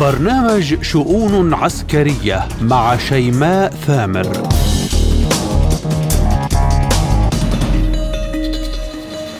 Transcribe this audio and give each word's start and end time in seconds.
برنامج 0.00 0.82
شؤون 0.82 1.54
عسكرية 1.54 2.48
مع 2.62 2.96
شيماء 2.96 3.70
ثامر. 3.70 4.48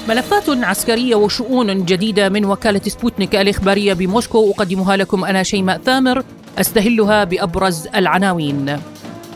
ملفات 0.08 0.48
عسكرية 0.48 1.14
وشؤون 1.14 1.84
جديدة 1.84 2.28
من 2.28 2.44
وكالة 2.44 2.80
سبوتنيك 2.80 3.36
الإخبارية 3.36 3.92
بموسكو. 3.92 4.50
أقدمها 4.50 4.96
لكم 4.96 5.24
أنا 5.24 5.42
شيماء 5.42 5.78
ثامر 5.78 6.22
أستهلها 6.58 7.24
بأبرز 7.24 7.88
العناوين. 7.94 8.76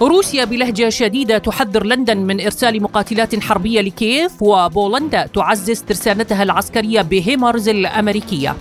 روسيا 0.00 0.44
بلهجة 0.44 0.88
شديدة 0.88 1.38
تحذر 1.38 1.84
لندن 1.84 2.18
من 2.18 2.40
إرسال 2.40 2.82
مقاتلات 2.82 3.40
حربية 3.40 3.80
لكييف 3.80 4.32
وبولندا 4.40 5.26
تعزز 5.26 5.82
ترسانتها 5.82 6.42
العسكرية 6.42 7.02
بهيمرز 7.02 7.68
الأمريكية. 7.68 8.56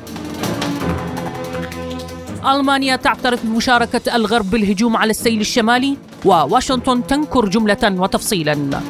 ألمانيا 2.46 2.96
تعترف 2.96 3.46
بمشاركة 3.46 4.16
الغرب 4.16 4.52
بالهجوم 4.52 4.98
على 4.98 5.10
السيل 5.10 5.42
الشمالي 5.42 5.98
وواشنطن 6.26 7.08
تنكر 7.08 7.50
جملة 7.50 7.78
وتفصيلا 7.84 8.82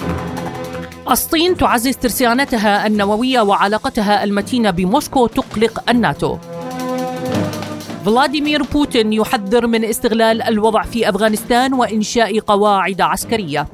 الصين 1.11 1.57
تعزز 1.57 1.97
ترسانتها 1.97 2.87
النووية 2.87 3.41
وعلاقتها 3.41 4.23
المتينة 4.23 4.71
بموسكو 4.71 5.27
تقلق 5.27 5.89
الناتو 5.89 6.37
فلاديمير 8.05 8.63
بوتين 8.63 9.13
يحذر 9.13 9.67
من 9.67 9.85
استغلال 9.85 10.41
الوضع 10.41 10.81
في 10.81 11.09
أفغانستان 11.09 11.73
وإنشاء 11.73 12.39
قواعد 12.39 13.01
عسكرية. 13.01 13.67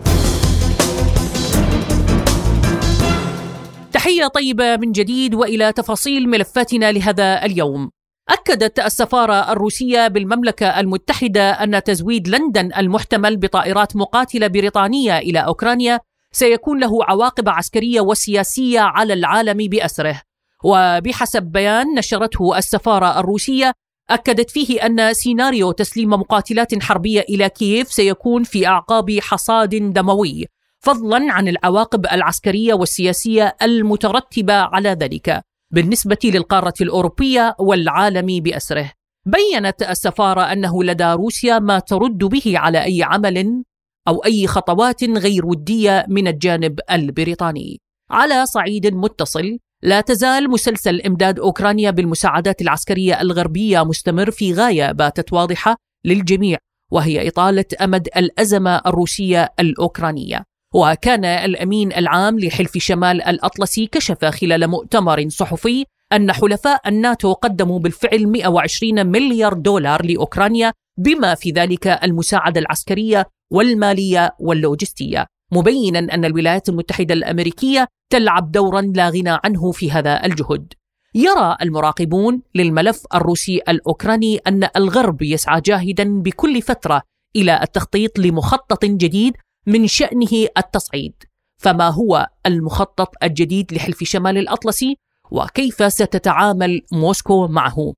تحية 3.94 4.28
طيبة 4.28 4.78
من 4.78 4.92
جديد 4.92 5.36
وإلى 5.36 5.72
تفاصيل 5.72 6.30
ملفاتنا 6.30 6.92
لهذا 6.92 7.46
اليوم. 7.46 7.97
أكدت 8.30 8.80
السفارة 8.80 9.52
الروسية 9.52 10.08
بالمملكة 10.08 10.80
المتحدة 10.80 11.50
أن 11.52 11.84
تزويد 11.84 12.28
لندن 12.28 12.74
المحتمل 12.78 13.38
بطائرات 13.38 13.96
مقاتلة 13.96 14.48
بريطانية 14.48 15.18
إلى 15.18 15.40
أوكرانيا 15.40 16.00
سيكون 16.32 16.80
له 16.80 17.04
عواقب 17.04 17.50
عسكرية 17.50 18.02
وسياسية 18.02 18.80
على 18.80 19.14
العالم 19.14 19.58
بأسره. 19.58 20.22
وبحسب 20.64 21.44
بيان 21.44 21.86
نشرته 21.96 22.58
السفارة 22.58 23.20
الروسية 23.20 23.74
أكدت 24.10 24.50
فيه 24.52 24.86
أن 24.86 25.14
سيناريو 25.14 25.72
تسليم 25.72 26.10
مقاتلات 26.10 26.84
حربية 26.84 27.22
إلى 27.30 27.50
كييف 27.50 27.92
سيكون 27.92 28.44
في 28.44 28.68
أعقاب 28.68 29.20
حصاد 29.22 29.94
دموي 29.94 30.46
فضلا 30.80 31.34
عن 31.34 31.48
العواقب 31.48 32.06
العسكرية 32.06 32.74
والسياسية 32.74 33.56
المترتبة 33.62 34.54
على 34.54 34.90
ذلك 34.90 35.42
بالنسبة 35.74 36.18
للقارة 36.24 36.74
الأوروبية 36.82 37.56
والعالم 37.60 38.44
بأسره 38.44 38.92
بينت 39.26 39.82
السفارة 39.82 40.42
أنه 40.42 40.84
لدى 40.84 41.04
روسيا 41.14 41.60
ما 41.60 41.80
ترد 41.80 42.18
به 42.18 42.54
على 42.56 42.84
أي 42.84 43.04
عمل 43.04 43.64
أو 44.08 44.26
أي 44.26 44.48
خطوات 44.48 45.04
غير 45.04 45.46
ودية 45.46 46.06
من 46.10 46.28
الجانب 46.28 46.80
البريطاني 46.92 47.80
على 48.12 48.46
صعيد 48.46 48.94
متصل 48.94 49.58
لا 49.84 50.02
تزال 50.02 50.50
مسلسل 50.50 51.02
إمداد 51.02 51.40
أوكرانيا 51.40 51.92
بالمساعدات 51.92 52.62
العسكرية 52.62 53.22
الغربية 53.22 53.84
مستمر 53.84 54.32
في 54.32 54.54
غاية 54.54 54.92
باتت 54.92 55.34
واضحة 55.34 55.76
للجميع 56.06 56.58
وهي 56.92 57.28
إطالة 57.28 57.66
أمد 57.82 58.08
الأزمة 58.18 58.82
الروسية 58.86 59.54
الأوكرانية. 59.60 60.44
وكان 60.78 61.26
الأمين 61.26 61.94
العام 61.94 62.40
لحلف 62.40 62.78
شمال 62.78 63.22
الأطلسي 63.22 63.88
كشف 63.88 64.26
خلال 64.26 64.68
مؤتمر 64.68 65.30
صحفي 65.30 65.86
أن 66.14 66.32
حلفاء 66.32 66.88
الناتو 66.88 67.34
قدموا 67.34 67.80
بالفعل 67.80 68.28
120 68.28 69.08
مليار 69.08 69.54
دولار 69.54 70.06
لأوكرانيا 70.06 70.74
بما 70.98 71.36
في 71.36 71.52
ذلك 71.52 71.88
المساعدة 71.88 72.60
العسكرية 72.60 73.26
والمالية 73.52 74.36
واللوجستية. 74.40 75.26
مبينا 75.52 76.00
أن 76.00 76.26
الولايات 76.26 76.70
المتحدة 76.70 77.14
الأمريكية 77.14 77.88
تلعب 78.10 78.52
دورا 78.52 78.82
لا 78.82 79.10
غنى 79.10 79.38
عنه 79.44 79.72
في 79.72 79.92
هذا 79.92 80.26
الجهد. 80.26 80.74
يرى 81.16 81.58
المراقبون 81.62 82.42
للملف 82.56 83.04
الروسي 83.16 83.62
الأوكراني 83.70 84.38
أن 84.38 84.70
الغرب 84.76 85.22
يسعى 85.22 85.62
جاهدا 85.62 86.22
بكل 86.22 86.62
فترة 86.62 87.02
إلى 87.36 87.60
التخطيط 87.64 88.20
لمخطط 88.20 88.86
جديد 88.86 89.34
من 89.68 89.88
شأنه 89.88 90.48
التصعيد. 90.58 91.14
فما 91.58 91.90
هو 91.90 92.28
المخطط 92.46 93.12
الجديد 93.24 93.74
لحلف 93.74 94.04
شمال 94.04 94.38
الأطلسي 94.38 94.98
وكيف 95.32 95.94
ستتعامل 95.94 96.82
موسكو 96.92 97.48
معه؟ 97.48 97.94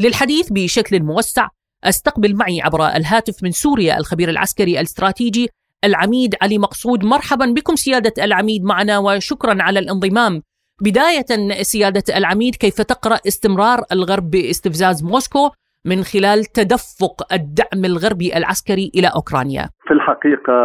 للحديث 0.00 0.48
بشكل 0.52 1.02
موسع 1.02 1.48
استقبل 1.84 2.34
معي 2.36 2.60
عبر 2.60 2.86
الهاتف 2.86 3.42
من 3.42 3.52
سوريا 3.52 3.98
الخبير 3.98 4.28
العسكري 4.28 4.80
الاستراتيجي 4.80 5.48
العميد 5.84 6.34
علي 6.42 6.58
مقصود 6.58 7.04
مرحبا 7.04 7.46
بكم 7.46 7.76
سيادة 7.76 8.24
العميد 8.24 8.64
معنا 8.64 8.98
وشكرا 8.98 9.62
على 9.62 9.78
الانضمام 9.78 10.42
بداية 10.80 11.62
سيادة 11.62 12.16
العميد 12.16 12.56
كيف 12.56 12.80
تقرأ 12.80 13.18
استمرار 13.28 13.84
الغرب 13.92 14.30
باستفزاز 14.30 15.02
موسكو 15.02 15.50
من 15.86 16.02
خلال 16.02 16.44
تدفق 16.44 17.32
الدعم 17.32 17.84
الغربي 17.84 18.36
العسكري 18.36 18.90
إلى 18.94 19.08
أوكرانيا. 19.16 19.64
في 19.86 19.94
الحقيقة 19.94 20.58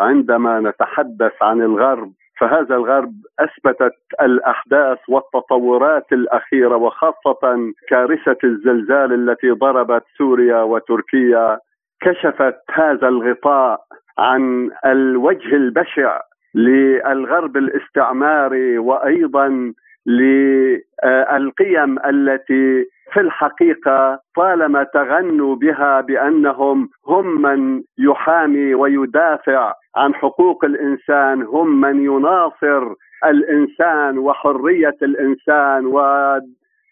عندما 0.00 0.60
نتحدث 0.60 1.32
عن 1.42 1.62
الغرب 1.62 2.12
فهذا 2.40 2.74
الغرب 2.74 3.12
أثبتت 3.38 3.96
الأحداث 4.22 4.98
والتطورات 5.08 6.12
الأخيرة 6.12 6.76
وخاصة 6.76 7.72
كارثة 7.88 8.38
الزلزال 8.44 9.30
التي 9.30 9.50
ضربت 9.50 10.02
سوريا 10.18 10.62
وتركيا 10.62 11.58
كشفت 12.00 12.58
هذا 12.70 13.08
الغطاء 13.08 13.80
عن 14.18 14.70
الوجه 14.86 15.56
البشع 15.56 16.20
للغرب 16.54 17.56
الاستعماري 17.56 18.78
وأيضا 18.78 19.72
للقيم 20.06 21.98
التي 21.98 22.86
في 23.12 23.20
الحقيقة 23.20 24.20
طالما 24.36 24.82
تغنوا 24.82 25.56
بها 25.56 26.00
بأنهم 26.00 26.88
هم 27.06 27.42
من 27.42 27.82
يحامي 27.98 28.74
ويدافع 28.74 29.72
عن 29.96 30.14
حقوق 30.14 30.64
الإنسان 30.64 31.42
هم 31.42 31.80
من 31.80 32.04
يناصر 32.04 32.94
الإنسان 33.24 34.18
وحرية 34.18 34.96
الإنسان 35.02 35.86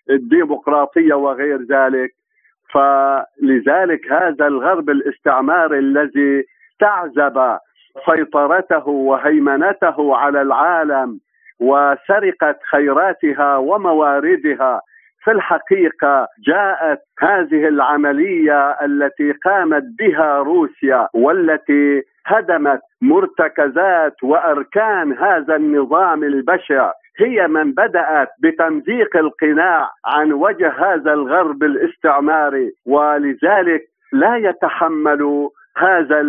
والديمقراطية 0.08 1.14
وغير 1.14 1.62
ذلك. 1.62 2.10
فلذلك 2.72 4.12
هذا 4.12 4.46
الغرب 4.46 4.90
الاستعماري 4.90 5.78
الذي 5.78 6.44
استعذب 6.72 7.58
سيطرته 8.06 8.88
وهيمنته 8.88 10.16
على 10.16 10.42
العالم 10.42 11.20
وسرقت 11.60 12.58
خيراتها 12.70 13.56
ومواردها. 13.56 14.80
في 15.24 15.30
الحقيقة 15.30 16.28
جاءت 16.46 16.98
هذه 17.20 17.68
العملية 17.68 18.70
التي 18.70 19.32
قامت 19.32 19.84
بها 19.98 20.38
روسيا 20.38 21.08
والتي 21.14 22.02
هدمت 22.26 22.80
مرتكزات 23.02 24.22
وأركان 24.22 25.12
هذا 25.12 25.56
النظام 25.56 26.24
البشع. 26.24 26.90
هي 27.18 27.48
من 27.48 27.72
بدأت 27.72 28.28
بتمزيق 28.42 29.16
القناع 29.16 29.90
عن 30.06 30.32
وجه 30.32 30.72
هذا 30.78 31.12
الغرب 31.12 31.62
الاستعماري 31.62 32.72
ولذلك 32.86 33.82
لا 34.12 34.36
يتحمل 34.36 35.48
هذا 35.76 36.20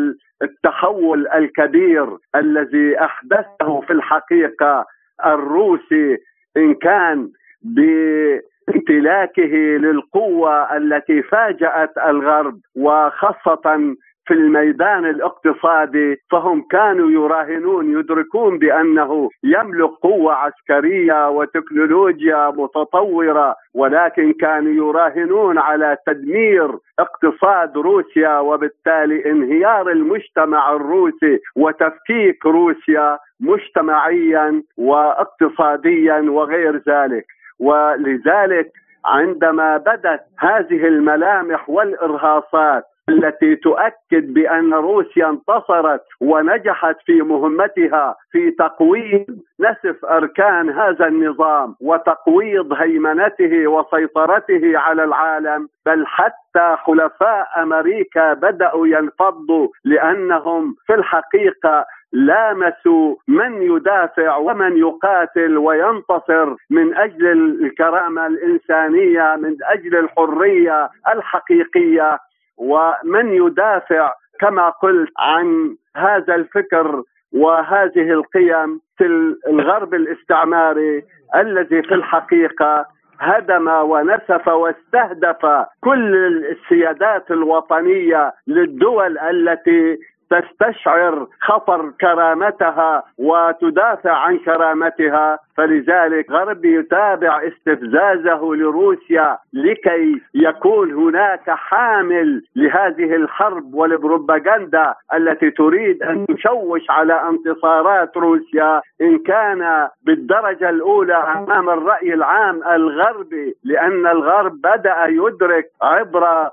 التحول 0.42 1.28
الكبير 1.28 2.18
الذي 2.36 3.00
أحدثه 3.00 3.82
في 3.82 3.94
الحقيقة 3.94 4.86
الروسي 5.26 6.18
إن 6.58 6.74
كان 6.74 7.30
بامتلاكه 7.62 9.54
للقوة 9.78 10.78
التي 10.78 11.22
فاجأت 11.22 11.98
الغرب 11.98 12.60
وخاصة 12.76 13.96
في 14.28 14.34
الميدان 14.34 15.06
الاقتصادي 15.06 16.18
فهم 16.32 16.62
كانوا 16.72 17.12
يراهنون 17.12 18.00
يدركون 18.00 18.60
بأنه 18.60 19.30
يملك 19.44 19.90
قوة 19.90 20.34
عسكرية 20.34 21.30
وتكنولوجيا 21.30 22.50
متطورة 22.50 23.56
ولكن 23.74 24.34
كانوا 24.34 24.90
يراهنون 24.90 25.58
على 25.58 25.98
تدمير 26.08 26.72
اقتصاد 27.00 27.78
روسيا 27.78 28.40
وبالتالي 28.40 29.32
انهيار 29.32 29.90
المجتمع 29.90 30.74
الروسي 30.76 31.40
وتفكيك 31.56 32.46
روسيا 32.46 33.18
مجتمعيا 33.40 34.64
واقتصاديا 34.78 36.18
وغير 36.30 36.82
ذلك. 36.88 37.26
ولذلك 37.60 38.72
عندما 39.06 39.78
بدت 39.78 40.22
هذه 40.40 40.88
الملامح 40.88 41.70
والإرهاصات 41.70 42.84
التي 43.10 43.56
تؤكد 43.56 44.34
بأن 44.34 44.74
روسيا 44.74 45.30
انتصرت 45.30 46.02
ونجحت 46.22 46.96
في 47.06 47.22
مهمتها 47.22 48.16
في 48.32 48.52
تقويض 48.52 49.26
نسف 49.60 50.06
أركان 50.06 50.70
هذا 50.70 51.08
النظام 51.08 51.76
وتقويض 51.82 52.74
هيمنته 52.74 53.68
وسيطرته 53.68 54.78
على 54.78 55.04
العالم 55.04 55.68
بل 55.86 56.06
حتى 56.08 56.76
حلفاء 56.78 57.48
أمريكا 57.64 58.34
بدأوا 58.34 58.88
ينفضوا 58.88 59.68
لأنهم 59.86 60.76
في 60.88 60.94
الحقيقة 60.94 61.86
لامسوا 62.14 63.16
من 63.28 63.62
يدافع 63.62 64.36
ومن 64.38 64.78
يقاتل 64.78 65.58
وينتصر 65.58 66.56
من 66.70 66.96
أجل 66.98 67.32
الكرامة 67.66 68.28
الإنسانية 68.28 69.36
من 69.36 69.56
أجل 69.64 69.96
الحرية 70.00 70.90
الحقيقية. 71.14 72.20
ومن 72.58 73.34
يدافع 73.34 74.14
كما 74.40 74.70
قلت 74.70 75.10
عن 75.20 75.76
هذا 75.98 76.36
الفكر 76.36 77.04
وهذه 77.34 78.12
القيم 78.12 78.82
في 78.98 79.06
الغرب 79.48 79.94
الاستعماري 79.94 81.04
الذي 81.36 81.82
في 81.84 81.94
الحقيقة 81.94 82.86
هدم 83.20 83.68
ونسف 83.68 84.48
واستهدف 84.48 85.66
كل 85.84 86.16
السيادات 86.52 87.32
الوطنية 87.32 88.34
للدول 88.48 89.18
التي 89.18 89.98
تستشعر 90.40 91.28
خطر 91.42 91.92
كرامتها 92.02 93.04
وتدافع 93.18 94.12
عن 94.12 94.38
كرامتها. 94.38 95.40
فلذلك 95.58 96.32
غرب 96.32 96.66
يتابع 96.66 97.42
استفزازه 97.48 98.56
لروسيا 98.56 99.38
لكي 99.54 100.22
يكون 100.34 100.94
هناك 100.94 101.50
حامل 101.50 102.44
لهذه 102.56 103.16
الحرب 103.16 103.74
والبروباغندا 103.74 104.94
التي 105.14 105.52
تريد 105.52 106.04
أن 106.04 106.26
تشوش 106.26 106.90
على 106.90 107.22
انتصارات 107.30 108.18
روسيا. 108.18 108.82
إن 109.02 109.20
كان 109.20 109.88
بالدرجة 110.04 110.70
الأولى 110.70 111.16
أمام 111.16 111.70
الرأي 111.70 112.14
العام 112.14 112.64
الغربي 112.64 113.56
لأن 113.64 114.08
الغرب 114.08 114.62
بدأ 114.62 115.06
يدرك 115.06 115.66
عبر 115.82 116.50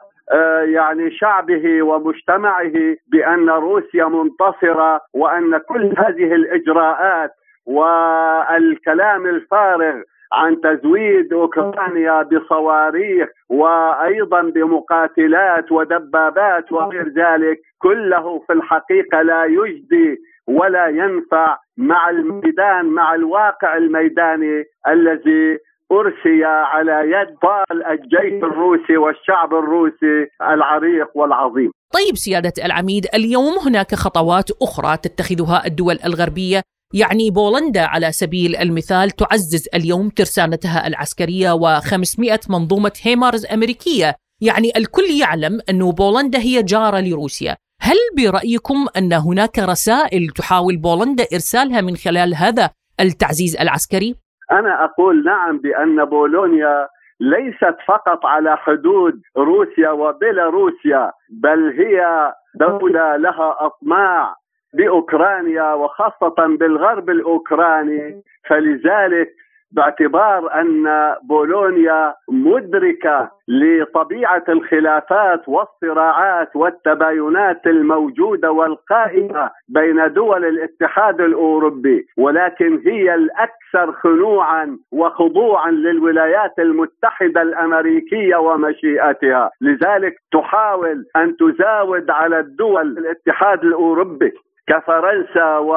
يعني 0.64 1.10
شعبه 1.10 1.82
ومجتمعه 1.82 2.72
بأن 3.12 3.50
روسيا 3.50 4.04
منتصرة 4.04 5.00
وأن 5.14 5.58
كل 5.58 5.94
هذه 6.02 6.34
الإجراءات 6.34 7.30
والكلام 7.66 9.26
الفارغ 9.26 10.02
عن 10.32 10.60
تزويد 10.60 11.32
أوكرانيا 11.32 12.22
بصواريخ 12.22 13.28
وأيضا 13.48 14.42
بمقاتلات 14.42 15.72
ودبابات 15.72 16.72
وغير 16.72 17.08
ذلك 17.08 17.60
كله 17.78 18.38
في 18.46 18.52
الحقيقة 18.52 19.22
لا 19.22 19.44
يجدي 19.44 20.18
ولا 20.46 20.86
ينفع 20.86 21.56
مع 21.76 22.10
الميدان 22.10 22.86
مع 22.86 23.14
الواقع 23.14 23.76
الميداني 23.76 24.64
الذي 24.88 25.58
أرسي 25.92 26.44
على 26.44 26.92
يد 26.92 27.36
طال 27.42 27.86
الجيش 27.86 28.42
الروسي 28.42 28.96
والشعب 28.96 29.54
الروسي 29.54 30.26
العريق 30.42 31.08
والعظيم. 31.14 31.70
طيب 31.92 32.16
سيادة 32.16 32.52
العميد 32.64 33.06
اليوم 33.14 33.58
هناك 33.66 33.94
خطوات 33.94 34.50
أخرى 34.62 34.96
تتخذها 34.96 35.66
الدول 35.66 35.98
الغربية. 36.04 36.62
يعني 36.94 37.30
بولندا 37.30 37.80
على 37.80 38.12
سبيل 38.12 38.56
المثال 38.56 39.10
تعزز 39.10 39.68
اليوم 39.74 40.08
ترسانتها 40.08 40.86
العسكرية 40.86 41.52
و500 41.52 42.50
منظومة 42.50 42.92
هيمارز 43.02 43.46
أمريكية. 43.46 44.14
يعني 44.40 44.72
الكل 44.76 45.10
يعلم 45.20 45.60
أن 45.70 45.90
بولندا 45.90 46.38
هي 46.38 46.62
جارة 46.62 47.00
لروسيا. 47.00 47.56
هل 47.80 47.96
برأيكم 48.16 48.86
أن 48.96 49.12
هناك 49.12 49.58
رسائل 49.58 50.28
تحاول 50.28 50.76
بولندا 50.76 51.26
إرسالها 51.32 51.80
من 51.80 51.96
خلال 51.96 52.34
هذا 52.34 52.70
التعزيز 53.00 53.56
العسكري؟ 53.56 54.21
أنا 54.52 54.84
أقول 54.84 55.24
نعم 55.24 55.58
بأن 55.58 56.04
بولونيا 56.04 56.88
ليست 57.20 57.76
فقط 57.86 58.26
على 58.26 58.56
حدود 58.56 59.20
روسيا 59.36 59.90
وبيلاروسيا 59.90 61.12
بل 61.30 61.72
هي 61.78 62.32
دولة 62.54 63.16
لها 63.16 63.56
أطماع 63.66 64.34
بأوكرانيا 64.74 65.72
وخاصة 65.72 66.34
بالغرب 66.38 67.10
الأوكراني. 67.10 68.22
فلذلك 68.48 69.28
باعتبار 69.72 70.60
أن 70.60 70.86
بولونيا 71.22 72.14
مدركة 72.28 73.30
لطبيعة 73.48 74.44
الخلافات 74.48 75.48
والصراعات 75.48 76.56
والتباينات 76.56 77.66
الموجودة 77.66 78.52
والقائمة 78.52 79.50
بين 79.68 80.12
دول 80.12 80.44
الاتحاد 80.44 81.20
الأوروبي 81.20 82.06
ولكن 82.18 82.82
هي 82.86 83.14
الأكثر 83.14 83.92
خنوعا 83.92 84.78
وخضوعا 84.92 85.70
للولايات 85.70 86.58
المتحدة 86.58 87.42
الأمريكية 87.42 88.36
ومشيئتها. 88.36 89.50
لذلك 89.60 90.14
تحاول 90.32 91.04
أن 91.16 91.36
تزاود 91.36 92.10
على 92.10 92.38
الدول 92.40 92.98
الاتحاد 92.98 93.64
الأوروبي 93.64 94.32
كفرنسا 94.68 95.58
و 95.58 95.72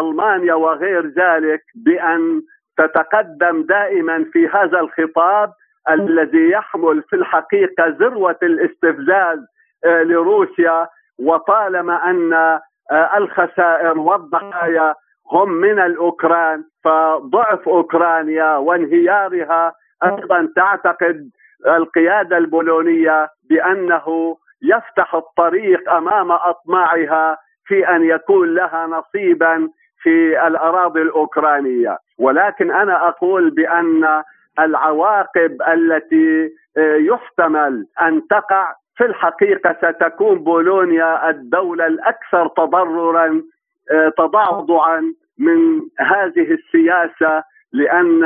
ألمانيا 0.00 0.54
وغير 0.54 1.06
ذلك 1.06 1.62
بأن 1.74 2.42
تتقدم 2.78 3.62
دائما 3.62 4.24
في 4.32 4.48
هذا 4.48 4.80
الخطاب 4.80 5.52
الذي 5.90 6.50
يحمل 6.50 7.02
في 7.02 7.16
الحقيقة 7.16 7.86
ذروة 7.86 8.38
الاستفزاز 8.42 9.38
آه، 9.84 10.02
لروسيا. 10.02 10.88
وطالما 11.18 12.10
أن 12.10 12.32
آه، 12.32 12.60
الخسائر 13.16 13.98
والضحايا 13.98 14.94
هم 15.32 15.52
من 15.52 15.80
الأوكران 15.80 16.64
فضعف 16.84 17.68
أوكرانيا 17.68 18.56
وانهيارها 18.56 19.72
أيضا 20.04 20.48
تعتقد 20.56 21.30
القيادة 21.66 22.38
البولونية 22.38 23.28
بأنه 23.50 24.36
يفتح 24.62 25.14
الطريق 25.14 25.92
أمام 25.92 26.32
أطماعها 26.32 27.38
في 27.68 27.88
أن 27.88 28.04
يكون 28.04 28.54
لها 28.54 28.86
نصيبا 28.86 29.68
في 30.02 30.46
الأراضي 30.46 31.02
الأوكرانية. 31.02 31.98
ولكن 32.18 32.70
أنا 32.70 33.08
أقول 33.08 33.50
بأن 33.50 34.22
العواقب 34.58 35.62
التي 35.68 36.50
آه، 36.76 36.96
يحتمل 36.96 37.86
أن 38.02 38.26
تقع 38.30 38.74
في 38.96 39.04
الحقيقة 39.04 39.76
ستكون 39.82 40.38
بولونيا 40.38 41.30
الدولة 41.30 41.86
الأكثر 41.86 42.48
تضررا 42.48 43.42
آه، 43.90 44.12
تضعضعا 44.18 45.14
من 45.38 45.80
هذه 45.98 46.52
السياسة 46.58 47.42
لأن 47.72 48.22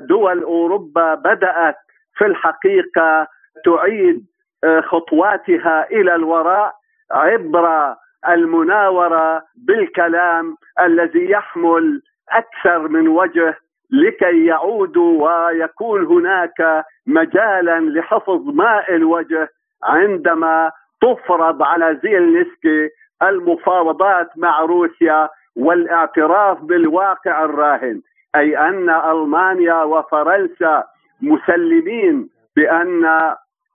دول 0.00 0.42
أوروبا 0.42 1.14
بدأت 1.14 1.76
في 2.16 2.26
الحقيقة 2.26 3.26
تعيد 3.64 4.26
آه، 4.64 4.80
خطواتها 4.80 5.90
إلى 5.90 6.14
الوراء 6.14 6.74
عبر 7.10 7.94
المناورة 8.28 9.42
بالكلام 9.56 10.56
الذي 10.80 11.30
يحمل 11.30 12.02
أكثر 12.32 12.88
من 12.88 13.08
وجه 13.08 13.56
لكي 13.90 14.46
يعودوا 14.46 15.28
ويكون 15.28 16.06
هناك 16.06 16.84
مجالا 17.06 17.80
لحفظ 17.80 18.48
ماء 18.54 18.94
الوجه 18.94 19.48
عندما 19.84 20.70
تفرض 21.02 21.62
على 21.62 22.00
زيلنسكي 22.02 22.88
المفاوضات 23.22 24.28
مع 24.36 24.60
روسيا 24.60 25.28
والاعتراف 25.56 26.60
بالواقع 26.62 27.44
الراهن 27.44 28.00
أي 28.36 28.58
أن 28.58 28.90
ألمانيا 28.90 29.82
وفرنسا 29.82 30.84
مسلمين 31.22 32.28
بأن 32.56 33.04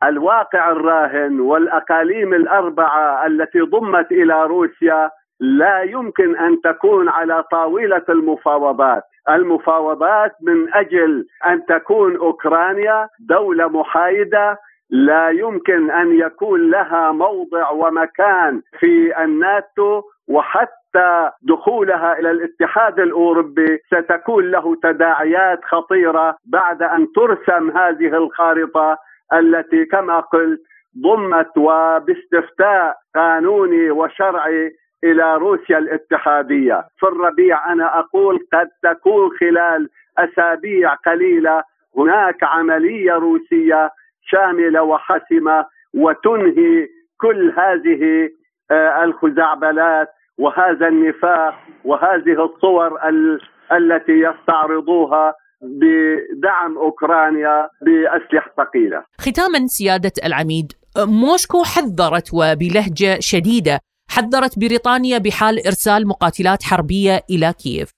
الواقع 0.04 0.72
الراهن 0.72 1.40
والأقاليم 1.40 2.34
الأربعة 2.34 3.26
التي 3.26 3.60
ضمت 3.60 4.12
إلى 4.12 4.44
روسيا 4.44 5.10
لا 5.40 5.82
يمكن 5.82 6.38
أن 6.38 6.62
تكون 6.62 7.10
على 7.10 7.44
طاولة 7.52 8.04
المفاوضات، 8.10 9.04
المفاوضات 9.30 10.32
من 10.42 10.74
أجل 10.74 11.26
أن 11.48 11.66
تكون 11.66 12.16
أوكرانيا 12.18 13.08
دولة 13.20 13.68
محايدة 13.68 14.58
لا 14.90 15.30
يمكن 15.30 15.92
أن 15.92 16.20
يكون 16.20 16.70
لها 16.72 17.12
موضع 17.12 17.70
ومكان 17.70 18.62
في 18.80 19.24
الناتو 19.24 20.02
وحتى 20.28 21.32
دخولها 21.42 22.20
إلى 22.20 22.32
الاتحاد 22.32 23.00
الأوروبي 23.00 23.80
ستكون 23.88 24.52
له 24.52 24.76
تداعيات 24.84 25.60
خطيرة 25.66 26.36
بعد 26.46 26.84
أن 26.84 27.08
ترسم 27.16 27.78
هذه 27.78 28.18
الخارطة. 28.18 28.98
التي 29.34 29.86
كما 29.86 30.20
قلت 30.20 30.62
ضمت 31.04 31.58
وباستفتاء 31.58 32.96
قانوني 33.16 33.92
وشرعي 33.92 34.72
إلى 35.04 35.36
روسيا 35.38 35.78
الاتحادية، 35.78 36.84
في 37.00 37.06
الربيع 37.08 37.72
أنا 37.74 38.00
أقول 38.00 38.40
قد 38.54 38.70
تكون 38.84 39.30
خلال 39.40 39.90
أسابيع 40.18 40.94
قليلة 40.94 41.64
هناك 41.98 42.44
عملية 42.44 43.14
روسية 43.14 43.90
شاملة 44.22 44.84
وحاسمه 44.84 45.66
وتنهي 45.94 46.88
كل 47.18 47.54
هذه 47.58 48.30
آه، 48.72 49.04
الخزعبلات 49.04 50.10
وهذا 50.38 50.88
النفاق 50.88 51.56
وهذه 51.86 52.46
الصور 52.46 53.10
ال 53.10 53.42
التي 53.72 54.12
يستعرضوها 54.12 55.34
بدعم 55.62 56.78
أوكرانيا 56.78 57.70
بأسلحة 57.82 58.54
ثقيلة. 58.58 59.04
ختاما 59.20 59.68
سيادة 59.68 60.12
العميد 60.26 60.72
موسكو 60.98 61.64
حذرت 61.64 62.30
وبلهجة 62.34 63.18
شديدة 63.20 63.80
حذرت 64.10 64.60
بريطانيا 64.60 65.18
بحال 65.18 65.66
إرسال 65.66 66.08
مقاتلات 66.08 66.64
حربية 66.64 67.20
إلى 67.30 67.54
كييف. 67.54 67.92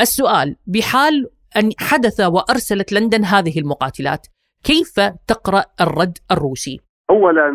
السؤال 0.00 0.56
بحال 0.66 1.26
أن 1.56 1.70
حدث 1.80 2.20
وأرسلت 2.20 2.92
لندن 2.92 3.24
هذه 3.24 3.58
المقاتلات 3.58 4.26
كيف 4.64 5.00
تقرأ 5.28 5.64
الرد 5.80 6.18
الروسي؟ 6.30 6.80
اولا 7.10 7.48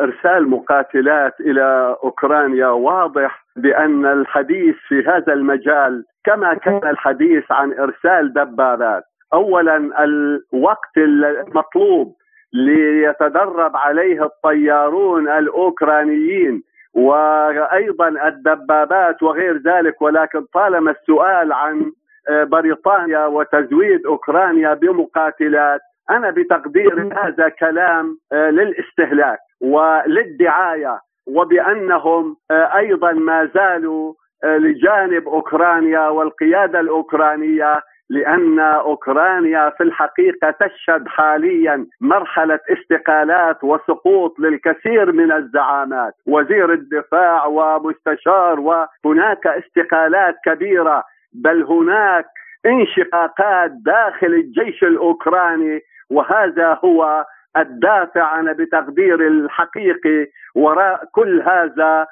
إرسال 0.00 0.50
مقاتلات 0.50 1.40
إلى 1.40 1.96
أوكرانيا 2.04 2.66
واضح 2.66 3.41
بأن 3.56 4.06
الحديث 4.06 4.76
في 4.88 5.04
هذا 5.06 5.32
المجال 5.32 6.04
كما 6.24 6.54
كان 6.54 6.80
الحديث 6.88 7.52
عن 7.52 7.72
إرسال 7.72 8.32
دبابات. 8.32 9.04
اولا 9.34 10.04
الوقت 10.04 10.96
المطلوب 10.96 12.14
ليتدرب 12.52 13.76
عليه 13.76 14.24
الطيارون 14.24 15.28
الأوكرانيين 15.28 16.62
وأيضا 16.94 18.08
الدبابات 18.28 19.22
وغير 19.22 19.56
ذلك 19.56 20.02
ولكن 20.02 20.44
طالما 20.54 20.90
السؤال 20.90 21.52
عن 21.52 21.92
بريطانيا 22.30 23.26
وتزويد 23.26 24.06
أوكرانيا 24.06 24.74
بمقاتلات 24.74 25.80
أنا 26.10 26.30
بتقدير 26.30 27.18
هذا 27.24 27.48
كلام 27.48 28.18
للاستهلاك 28.32 29.38
وللدعاية. 29.60 30.98
وبأنهم 31.26 32.36
أيضا 32.50 33.12
ما 33.12 33.50
زالوا 33.54 34.14
لجانب 34.44 35.28
أوكرانيا 35.28 36.08
والقيادة 36.08 36.80
الأوكرانية 36.80 37.80
لأن 38.10 38.58
أوكرانيا 38.58 39.70
في 39.70 39.82
الحقيقة 39.82 40.50
تشهد 40.50 41.08
حاليا 41.08 41.86
مرحلة 42.00 42.60
استقالات 42.70 43.64
وسقوط 43.64 44.40
للكثير 44.40 45.12
من 45.12 45.32
الزعامات، 45.32 46.14
وزير 46.26 46.72
الدفاع 46.72 47.46
ومستشار 47.46 48.60
وهناك 48.60 49.46
استقالات 49.46 50.34
كبيرة 50.44 51.04
بل 51.32 51.62
هناك 51.62 52.26
انشقاقات 52.66 53.70
داخل 53.70 54.26
الجيش 54.26 54.82
الأوكراني 54.82 55.80
وهذا 56.10 56.78
هو 56.84 57.24
الدافع 57.56 58.40
أنا 58.40 58.52
بتقدير 58.52 59.26
الحقيقي 59.26 60.26
وراء 60.54 61.04
كل 61.12 61.42
هذا 61.42 62.06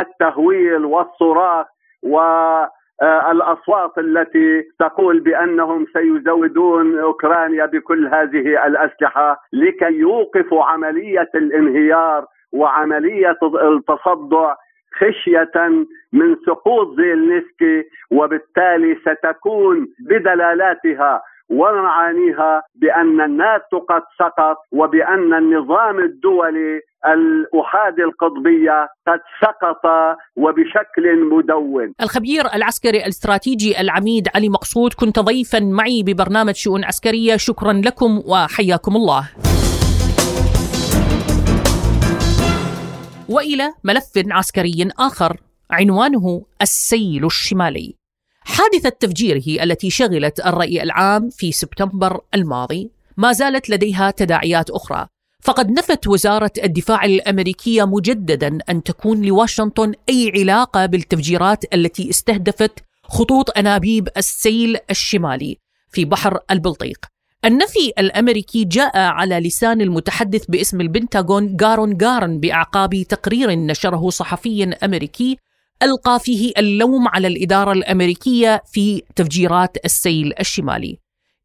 التهويل 0.00 0.84
والصراخ 0.84 1.66
والأصوات 2.02 3.98
التي 3.98 4.62
تقول 4.78 5.20
بأنهم 5.20 5.86
سيزودون 5.92 6.98
أوكرانيا 6.98 7.66
بكل 7.66 8.06
هذه 8.06 8.66
الأسلحة 8.66 9.40
لكي 9.52 9.92
يوقفوا 9.98 10.64
عملية 10.64 11.30
الانهيار 11.34 12.26
وعملية 12.52 13.36
التصدع 13.62 14.54
خشية 14.98 15.50
من 16.12 16.36
سقوط 16.46 16.96
زيلنسكي 16.96 17.84
وبالتالي 18.10 18.94
ستكون 18.94 19.86
بدلالاتها 20.08 21.22
ومعانيها 21.50 22.62
بأن 22.74 23.20
الناتو 23.20 23.78
قد 23.78 24.02
سقط 24.18 24.56
وبأن 24.72 25.34
النظام 25.34 25.98
الدولي 25.98 26.80
الأحادي 27.06 28.02
القطبية 28.02 28.88
قد 29.08 29.20
سقط 29.40 29.82
وبشكل 30.36 31.28
مدون. 31.32 31.92
الخبير 32.02 32.54
العسكري 32.54 32.98
الاستراتيجي 32.98 33.80
العميد 33.80 34.28
علي 34.34 34.48
مقصود 34.48 34.94
كنت 34.94 35.18
ضيفا 35.18 35.60
معي 35.60 36.02
ببرنامج 36.06 36.54
شؤون 36.54 36.84
عسكرية 36.84 37.36
شكرا 37.36 37.72
لكم 37.72 38.22
وحياكم 38.28 38.96
الله. 38.96 39.28
وإلى 43.28 43.72
ملف 43.84 44.32
عسكري 44.32 44.88
آخر 44.98 45.36
عنوانه 45.70 46.42
السيل 46.62 47.26
الشمالي. 47.26 47.94
حادثة 48.46 48.88
تفجيره 48.88 49.62
التي 49.62 49.90
شغلت 49.90 50.40
الرأي 50.40 50.82
العام 50.82 51.30
في 51.30 51.52
سبتمبر 51.52 52.20
الماضي 52.34 52.90
ما 53.16 53.32
زالت 53.32 53.70
لديها 53.70 54.10
تداعيات 54.10 54.70
أخرى 54.70 55.06
فقد 55.42 55.70
نفت 55.70 56.06
وزارة 56.06 56.50
الدفاع 56.64 57.04
الأمريكية 57.04 57.84
مجددا 57.84 58.58
أن 58.70 58.82
تكون 58.82 59.22
لواشنطن 59.22 59.92
أي 60.08 60.32
علاقة 60.34 60.86
بالتفجيرات 60.86 61.74
التي 61.74 62.10
استهدفت 62.10 62.72
خطوط 63.02 63.58
أنابيب 63.58 64.08
السيل 64.16 64.76
الشمالي 64.90 65.56
في 65.90 66.04
بحر 66.04 66.38
البلطيق. 66.50 66.98
النفي 67.44 67.92
الأمريكي 67.98 68.64
جاء 68.64 68.98
على 68.98 69.40
لسان 69.40 69.80
المتحدث 69.80 70.44
باسم 70.48 70.80
البنتاغون 70.80 71.56
جارون 71.56 71.96
جارن 71.96 72.40
بأعقاب 72.40 73.02
تقرير 73.02 73.50
نشره 73.50 74.10
صحفي 74.10 74.64
أمريكي 74.64 75.38
ألقى 75.82 76.20
فيه 76.20 76.52
اللوم 76.58 77.08
على 77.08 77.26
الإدارة 77.28 77.72
الأمريكية 77.72 78.62
في 78.72 79.02
تفجيرات 79.16 79.76
السيل 79.84 80.32
الشمالي 80.40 80.98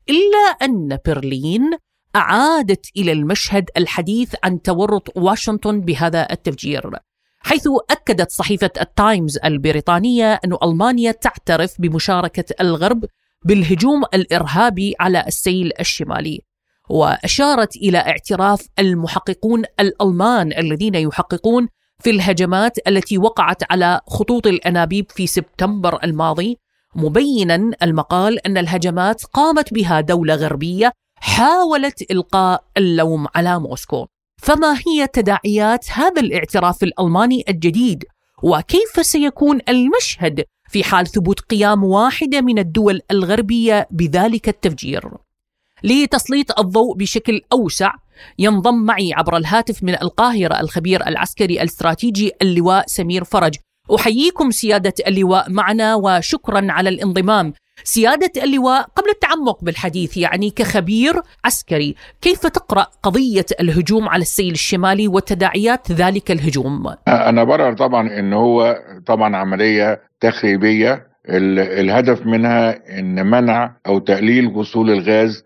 إلا 0.09 0.65
أن 0.65 0.97
برلين 1.05 1.71
أعادت 2.15 2.85
إلى 2.97 3.11
المشهد 3.11 3.69
الحديث 3.77 4.35
عن 4.43 4.61
تورط 4.61 5.17
واشنطن 5.17 5.81
بهذا 5.81 6.27
التفجير 6.31 6.91
حيث 7.39 7.67
أكدت 7.89 8.31
صحيفة 8.31 8.69
التايمز 8.81 9.39
البريطانية 9.45 10.39
أن 10.45 10.57
ألمانيا 10.63 11.11
تعترف 11.11 11.75
بمشاركة 11.79 12.45
الغرب 12.61 13.05
بالهجوم 13.45 14.03
الإرهابي 14.13 14.95
على 14.99 15.23
السيل 15.27 15.71
الشمالي 15.79 16.41
وأشارت 16.89 17.75
إلى 17.75 17.97
اعتراف 17.97 18.67
المحققون 18.79 19.63
الألمان 19.79 20.53
الذين 20.53 20.95
يحققون 20.95 21.67
في 22.03 22.09
الهجمات 22.09 22.87
التي 22.87 23.17
وقعت 23.17 23.71
على 23.71 24.01
خطوط 24.07 24.47
الأنابيب 24.47 25.05
في 25.11 25.27
سبتمبر 25.27 26.03
الماضي. 26.03 26.57
مبينا 26.95 27.71
المقال 27.83 28.47
أن 28.47 28.57
الهجمات 28.57 29.23
قامت 29.25 29.73
بها 29.73 30.01
دولة 30.01 30.35
غربية 30.35 30.91
حاولت 31.15 32.11
إلقاء 32.11 32.63
اللوم 32.77 33.27
على 33.35 33.59
موسكو. 33.59 34.07
فما 34.37 34.77
هي 34.87 35.07
تداعيات 35.07 35.91
هذا 35.91 36.21
الاعتراف 36.21 36.83
الألماني 36.83 37.43
الجديد؟ 37.49 38.03
وكيف 38.43 39.05
سيكون 39.05 39.59
المشهد 39.69 40.43
في 40.69 40.83
حال 40.83 41.07
ثبوت 41.07 41.39
قيام 41.39 41.83
واحدة 41.83 42.41
من 42.41 42.59
الدول 42.59 43.01
الغربية 43.11 43.87
بذلك 43.91 44.49
التفجير؟ 44.49 45.11
لتسليط 45.83 46.59
الضوء 46.59 46.95
بشكل 46.95 47.41
أوسع 47.53 47.93
ينضم 48.39 48.85
معي 48.85 49.13
عبر 49.13 49.37
الهاتف 49.37 49.83
من 49.83 49.93
القاهرة 50.01 50.59
الخبير 50.59 51.07
العسكري 51.07 51.61
الاستراتيجي 51.61 52.31
اللواء 52.41 52.83
سمير 52.87 53.23
فرج. 53.23 53.55
أحييكم 53.95 54.51
سيادة 54.51 54.93
اللواء 55.07 55.51
معنا 55.51 55.95
وشكرا 55.95 56.67
على 56.69 56.89
الانضمام. 56.89 57.53
سيادة 57.83 58.43
اللواء 58.43 58.81
قبل 58.81 59.09
التعمق 59.09 59.63
بالحديث 59.63 60.17
يعني 60.17 60.49
كخبير 60.49 61.21
عسكري 61.45 61.95
كيف 62.21 62.47
تقرأ 62.47 62.87
قضية 63.03 63.45
الهجوم 63.59 64.09
على 64.09 64.21
السيل 64.21 64.51
الشمالي 64.51 65.07
وتداعيات 65.07 65.91
ذلك 65.91 66.31
الهجوم؟ 66.31 66.95
أنا 67.07 67.43
برر 67.43 67.73
طبعا 67.73 68.19
أنه 68.19 68.37
هو 68.37 68.75
طبعا 69.05 69.35
عملية 69.35 70.01
تخريبية 70.19 71.10
الهدف 71.29 72.25
منها 72.25 72.99
أن 72.99 73.25
منع 73.25 73.71
أو 73.87 73.99
تقليل 73.99 74.47
وصول 74.47 74.89
الغاز 74.91 75.43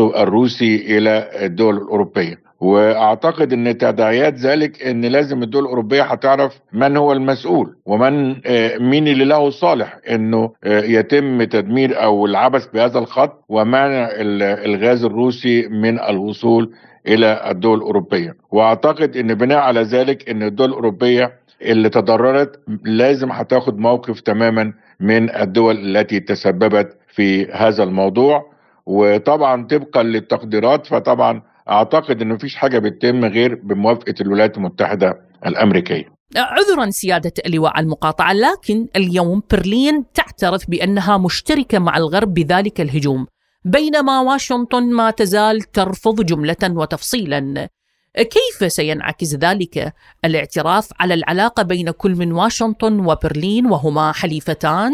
الروسي 0.00 0.98
إلى 0.98 1.30
الدول 1.46 1.76
الأوروبية. 1.76 2.46
وأعتقد 2.60 3.52
إن 3.52 3.78
تداعيات 3.78 4.34
ذلك 4.34 4.82
إن 4.82 5.04
لازم 5.04 5.42
الدول 5.42 5.62
الأوروبية 5.62 6.02
هتعرف 6.02 6.60
من 6.72 6.96
هو 6.96 7.12
المسؤول 7.12 7.76
ومن 7.86 8.28
مين 8.80 9.08
اللي 9.08 9.24
له 9.24 9.50
صالح 9.50 9.98
إنه 10.10 10.52
يتم 10.66 11.42
تدمير 11.44 12.02
أو 12.02 12.26
العبث 12.26 12.66
بهذا 12.66 12.98
الخط 12.98 13.44
ومنع 13.48 14.08
الغاز 14.64 15.04
الروسي 15.04 15.68
من 15.68 16.00
الوصول 16.00 16.70
إلى 17.08 17.50
الدول 17.50 17.78
الأوروبية. 17.78 18.34
وأعتقد 18.50 19.16
إن 19.16 19.34
بناء 19.34 19.58
على 19.58 19.82
ذلك 19.82 20.28
إن 20.30 20.42
الدول 20.42 20.68
الأوروبية 20.68 21.32
اللي 21.62 21.88
تضررت 21.88 22.60
لازم 22.84 23.32
هتاخد 23.32 23.78
موقف 23.78 24.20
تماما 24.20 24.72
من 25.00 25.36
الدول 25.36 25.96
التي 25.96 26.20
تسببت 26.20 26.98
في 27.08 27.52
هذا 27.52 27.82
الموضوع 27.82 28.52
وطبعا 28.86 29.66
طبقا 29.66 30.02
للتقديرات 30.02 30.86
فطبعا 30.86 31.42
أعتقد 31.68 32.22
إنه 32.22 32.34
مفيش 32.34 32.56
حاجة 32.56 32.78
بتتم 32.78 33.24
غير 33.24 33.54
بموافقة 33.54 34.14
الولايات 34.20 34.56
المتحدة 34.56 35.20
الأمريكية. 35.46 36.16
عذرا 36.36 36.90
سيادة 36.90 37.32
اللواء 37.46 37.72
على 37.76 37.84
المقاطعة 37.84 38.32
لكن 38.32 38.86
اليوم 38.96 39.42
برلين 39.50 40.04
تعترف 40.14 40.70
بأنها 40.70 41.18
مشتركة 41.18 41.78
مع 41.78 41.96
الغرب 41.96 42.34
بذلك 42.34 42.80
الهجوم 42.80 43.26
بينما 43.64 44.20
واشنطن 44.20 44.90
ما 44.92 45.10
تزال 45.10 45.60
ترفض 45.60 46.24
جملة 46.24 46.56
وتفصيلا. 46.70 47.68
كيف 48.16 48.72
سينعكس 48.72 49.34
ذلك 49.34 49.92
الاعتراف 50.24 50.88
على 51.00 51.14
العلاقة 51.14 51.62
بين 51.62 51.90
كل 51.90 52.14
من 52.16 52.32
واشنطن 52.32 53.00
وبرلين 53.06 53.66
وهما 53.66 54.12
حليفتان؟ 54.12 54.92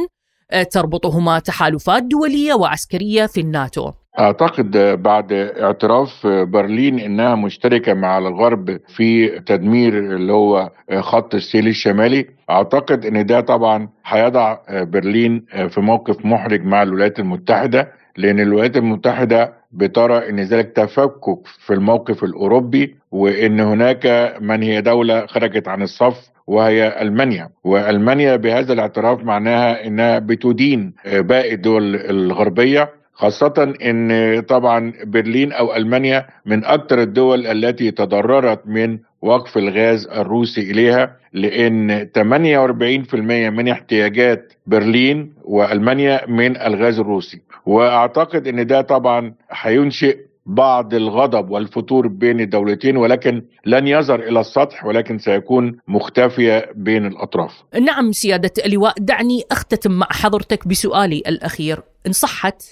تربطهما 0.70 1.38
تحالفات 1.38 2.02
دولية 2.02 2.54
وعسكرية 2.54 3.26
في 3.26 3.40
الناتو. 3.40 3.90
أعتقد 4.18 4.70
بعد 5.02 5.32
اعتراف 5.32 6.26
برلين 6.26 6.98
إنها 6.98 7.34
مشتركة 7.34 7.94
مع 7.94 8.18
الغرب 8.18 8.78
في 8.96 9.28
تدمير 9.40 9.98
اللي 9.98 10.32
هو 10.32 10.70
خط 11.00 11.34
السيل 11.34 11.68
الشمالي 11.68 12.26
أعتقد 12.50 13.04
إن 13.06 13.26
ده 13.26 13.40
طبعا 13.40 13.88
هيضع 14.06 14.58
برلين 14.70 15.44
في 15.68 15.80
موقف 15.80 16.24
محرج 16.26 16.64
مع 16.64 16.82
الولايات 16.82 17.18
المتحدة 17.18 17.92
لأن 18.16 18.40
الولايات 18.40 18.76
المتحدة 18.76 19.61
بترى 19.72 20.28
إن 20.30 20.40
ذلك 20.40 20.72
تفكك 20.76 21.46
في 21.66 21.72
الموقف 21.72 22.24
الأوروبي 22.24 22.96
وإن 23.10 23.60
هناك 23.60 24.34
من 24.40 24.62
هي 24.62 24.80
دولة 24.80 25.26
خرجت 25.26 25.68
عن 25.68 25.82
الصف 25.82 26.30
وهي 26.46 27.02
ألمانيا. 27.02 27.48
وألمانيا 27.64 28.36
بهذا 28.36 28.72
الاعتراف 28.72 29.24
معناها 29.24 29.86
إنها 29.86 30.18
بتدين 30.18 30.92
باقي 31.06 31.54
الدول 31.54 31.96
الغربية 31.96 32.90
خاصة 33.14 33.74
إن 33.84 34.40
طبعا 34.48 34.92
برلين 35.04 35.52
أو 35.52 35.76
ألمانيا 35.76 36.26
من 36.46 36.64
أكثر 36.64 37.02
الدول 37.02 37.46
التي 37.46 37.90
تضررت 37.90 38.60
من 38.66 38.98
وقف 39.22 39.58
الغاز 39.58 40.06
الروسي 40.06 40.60
إليها 40.60 41.16
لأن 41.32 42.08
48% 42.18 43.14
من 43.50 43.68
احتياجات 43.68 44.52
برلين 44.66 45.32
وألمانيا 45.44 46.26
من 46.26 46.56
الغاز 46.56 46.98
الروسي 46.98 47.40
وأعتقد 47.66 48.46
إن 48.46 48.66
ده 48.66 48.80
طبعا 48.80 49.34
هينشئ 49.50 50.18
بعض 50.46 50.94
الغضب 50.94 51.50
والفتور 51.50 52.06
بين 52.08 52.40
الدولتين 52.40 52.96
ولكن 52.96 53.42
لن 53.66 53.86
يظهر 53.86 54.20
إلى 54.20 54.40
السطح 54.40 54.84
ولكن 54.84 55.18
سيكون 55.18 55.78
مختفية 55.88 56.70
بين 56.74 57.06
الأطراف. 57.06 57.52
نعم 57.80 58.12
سيادة 58.12 58.50
اللواء 58.66 58.94
دعني 58.98 59.42
أختتم 59.50 59.92
مع 59.92 60.06
حضرتك 60.10 60.68
بسؤالي 60.68 61.22
الأخير 61.26 61.82
إن 62.06 62.12
صحت 62.12 62.62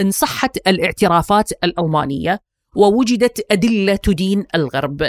إن 0.00 0.10
صحت 0.10 0.68
الاعترافات 0.68 1.50
الألمانية 1.64 2.38
ووجدت 2.76 3.46
أدلة 3.52 3.96
تدين 3.96 4.44
الغرب 4.54 5.02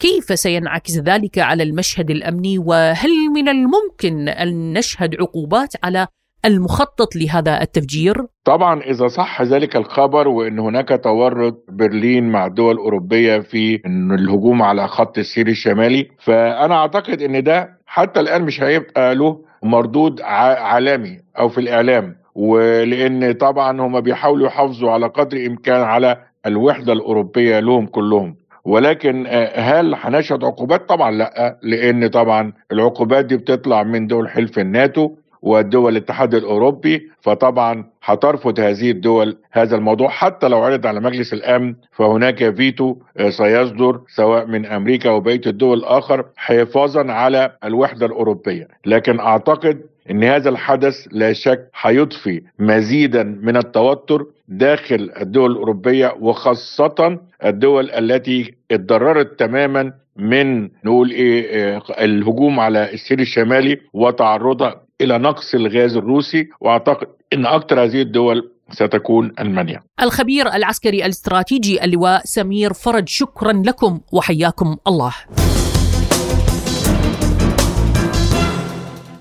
كيف 0.00 0.38
سينعكس 0.38 0.98
ذلك 0.98 1.38
على 1.38 1.62
المشهد 1.62 2.10
الأمني؟ 2.10 2.58
وهل 2.58 3.10
من 3.34 3.48
الممكن 3.48 4.28
أن 4.28 4.72
نشهد 4.72 5.14
عقوبات 5.20 5.72
على 5.84 6.06
المخطط 6.44 7.16
لهذا 7.16 7.62
التفجير؟ 7.62 8.14
طبعا 8.44 8.80
إذا 8.80 9.08
صح 9.08 9.42
ذلك 9.42 9.76
الخبر 9.76 10.28
وإن 10.28 10.58
هناك 10.58 11.00
تورط 11.04 11.64
برلين 11.68 12.28
مع 12.28 12.46
الدول 12.46 12.74
الأوروبية 12.74 13.38
في 13.38 13.80
الهجوم 13.86 14.62
على 14.62 14.88
خط 14.88 15.18
السير 15.18 15.48
الشمالي 15.48 16.08
فأنا 16.24 16.74
أعتقد 16.74 17.22
إن 17.22 17.42
ده 17.42 17.78
حتى 17.86 18.20
الآن 18.20 18.42
مش 18.42 18.62
هيبقى 18.62 19.14
له 19.14 19.44
مردود 19.62 20.20
عالمي 20.20 21.20
أو 21.38 21.48
في 21.48 21.58
الإعلام. 21.60 22.16
ولأن 22.34 23.32
طبعا 23.32 23.80
هم 23.80 24.00
بيحاولوا 24.00 24.46
يحافظوا 24.46 24.90
على 24.90 25.06
قدر 25.06 25.46
امكان 25.46 25.80
على 25.82 26.16
الوحدة 26.46 26.92
الأوروبية 26.92 27.60
لهم 27.60 27.86
كلهم. 27.86 28.36
ولكن 28.64 29.26
هل 29.54 29.94
هنشهد 29.94 30.44
عقوبات؟ 30.44 30.88
طبعا 30.88 31.10
لا 31.10 31.58
لأن 31.62 32.06
طبعا 32.06 32.52
العقوبات 32.72 33.24
دي 33.24 33.36
بتطلع 33.36 33.82
من 33.82 34.06
دول 34.06 34.28
حلف 34.28 34.58
الناتو 34.58 35.10
ودول 35.42 35.92
الاتحاد 35.92 36.34
الأوروبي 36.34 37.10
فطبعا 37.20 37.84
هترفض 38.04 38.60
هذه 38.60 38.90
الدول 38.90 39.36
هذا 39.52 39.76
الموضوع 39.76 40.08
حتى 40.08 40.48
لو 40.48 40.58
عرض 40.62 40.86
على 40.86 41.00
مجلس 41.00 41.32
الأمن 41.32 41.74
فهناك 41.92 42.54
فيتو 42.54 42.96
سيصدر 43.28 44.00
سواء 44.08 44.46
من 44.46 44.66
أمريكا 44.66 45.10
وبقية 45.10 45.40
الدول 45.46 45.78
الآخر 45.78 46.24
حفاظا 46.36 47.12
على 47.12 47.52
الوحدة 47.64 48.06
الأوروبية 48.06 48.68
لكن 48.86 49.20
أعتقد 49.20 49.80
إن 50.10 50.24
هذا 50.24 50.48
الحدث 50.48 51.06
لا 51.12 51.32
شك 51.32 51.70
هيضفي 51.80 52.42
مزيدا 52.58 53.22
من 53.22 53.56
التوتر 53.56 54.26
داخل 54.48 55.10
الدول 55.20 55.50
الأوروبية 55.50 56.14
وخاصة 56.20 57.18
الدول 57.44 57.90
التي 57.90 58.54
اتضررت 58.70 59.38
تماما 59.38 59.92
من 60.16 60.68
نقول 60.84 61.10
إيه 61.10 61.82
الهجوم 62.00 62.60
على 62.60 62.92
السير 62.92 63.20
الشمالي 63.20 63.80
وتعرضها 63.92 64.82
إلى 65.00 65.18
نقص 65.18 65.54
الغاز 65.54 65.96
الروسي 65.96 66.48
وأعتقد 66.60 67.06
إن 67.32 67.46
أكثر 67.46 67.84
هذه 67.84 68.02
الدول 68.02 68.50
ستكون 68.70 69.32
ألمانيا. 69.40 69.80
الخبير 70.02 70.54
العسكري 70.54 71.04
الاستراتيجي 71.04 71.84
اللواء 71.84 72.20
سمير 72.24 72.72
فرج 72.72 73.08
شكرا 73.08 73.52
لكم 73.52 74.00
وحياكم 74.12 74.76
الله. 74.86 75.14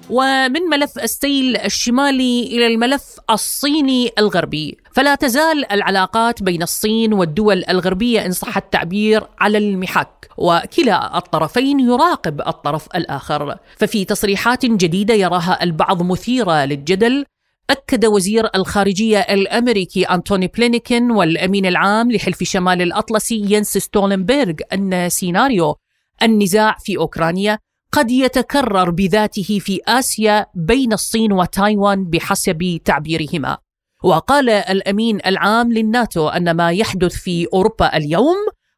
ومن 0.09 0.61
ملف 0.71 0.99
السيل 0.99 1.57
الشمالي 1.57 2.43
إلى 2.43 2.67
الملف 2.67 3.19
الصيني 3.29 4.11
الغربي، 4.17 4.77
فلا 4.91 5.15
تزال 5.15 5.71
العلاقات 5.71 6.43
بين 6.43 6.63
الصين 6.63 7.13
والدول 7.13 7.63
الغربية 7.69 8.25
إن 8.25 8.31
صح 8.31 8.57
التعبير 8.57 9.23
على 9.39 9.57
المحك، 9.57 10.29
وكلا 10.37 11.17
الطرفين 11.17 11.79
يراقب 11.79 12.41
الطرف 12.41 12.87
الآخر، 12.95 13.57
ففي 13.77 14.05
تصريحات 14.05 14.65
جديدة 14.65 15.13
يراها 15.13 15.63
البعض 15.63 16.01
مثيرة 16.03 16.65
للجدل 16.65 17.25
أكد 17.69 18.05
وزير 18.05 18.49
الخارجية 18.55 19.19
الأمريكي 19.19 20.03
أنتوني 20.03 20.47
بلينكين 20.47 21.11
والأمين 21.11 21.65
العام 21.65 22.11
لحلف 22.11 22.43
شمال 22.43 22.81
الأطلسي 22.81 23.45
ينس 23.49 23.77
ستولنبرغ 23.77 24.53
أن 24.73 25.09
سيناريو 25.09 25.75
النزاع 26.23 26.75
في 26.79 26.97
أوكرانيا 26.97 27.59
قد 27.91 28.11
يتكرر 28.11 28.89
بذاته 28.89 29.59
في 29.61 29.81
آسيا 29.87 30.45
بين 30.55 30.93
الصين 30.93 31.31
وتايوان 31.33 32.05
بحسب 32.05 32.79
تعبيرهما 32.85 33.57
وقال 34.03 34.49
الأمين 34.49 35.19
العام 35.25 35.73
للناتو 35.73 36.27
أن 36.27 36.51
ما 36.51 36.71
يحدث 36.71 37.13
في 37.13 37.47
أوروبا 37.53 37.97
اليوم 37.97 38.37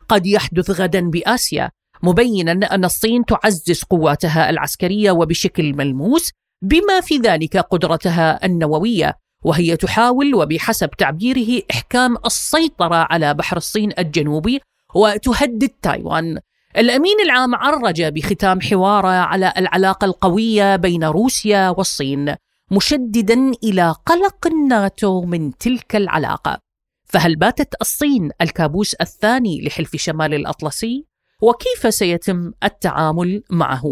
قد 0.09 0.25
يحدث 0.25 0.71
غدا 0.71 1.09
بآسيا 1.09 1.71
مبينا 2.03 2.51
أن 2.51 2.85
الصين 2.85 3.25
تعزز 3.25 3.83
قواتها 3.83 4.49
العسكرية 4.49 5.11
وبشكل 5.11 5.73
ملموس 5.73 6.31
بما 6.61 7.01
في 7.01 7.17
ذلك 7.17 7.57
قدرتها 7.57 8.45
النووية 8.45 9.17
وهي 9.43 9.77
تحاول 9.77 10.35
وبحسب 10.35 10.89
تعبيره 10.89 11.63
إحكام 11.71 12.17
السيطرة 12.25 12.95
على 12.95 13.33
بحر 13.33 13.57
الصين 13.57 13.91
الجنوبي 13.99 14.61
وتهدد 14.95 15.69
تايوان. 15.81 16.39
الأمين 16.77 17.15
العام 17.25 17.55
عرج 17.55 18.03
بختام 18.03 18.61
حواره 18.61 19.07
على 19.07 19.53
العلاقة 19.57 20.05
القوية 20.05 20.75
بين 20.75 21.03
روسيا 21.03 21.69
والصين 21.69 22.35
مشددا 22.71 23.51
إلى 23.63 23.95
قلق 24.05 24.47
الناتو 24.47 25.21
من 25.21 25.57
تلك 25.57 25.95
العلاقة. 25.95 26.59
فهل 27.05 27.35
باتت 27.35 27.75
الصين 27.81 28.31
الكابوس 28.41 28.93
الثاني 28.93 29.61
لحلف 29.61 29.95
شمال 29.95 30.33
الأطلسي؟ 30.33 31.05
وكيف 31.41 31.93
سيتم 31.93 32.51
التعامل 32.63 33.43
معه؟ 33.49 33.83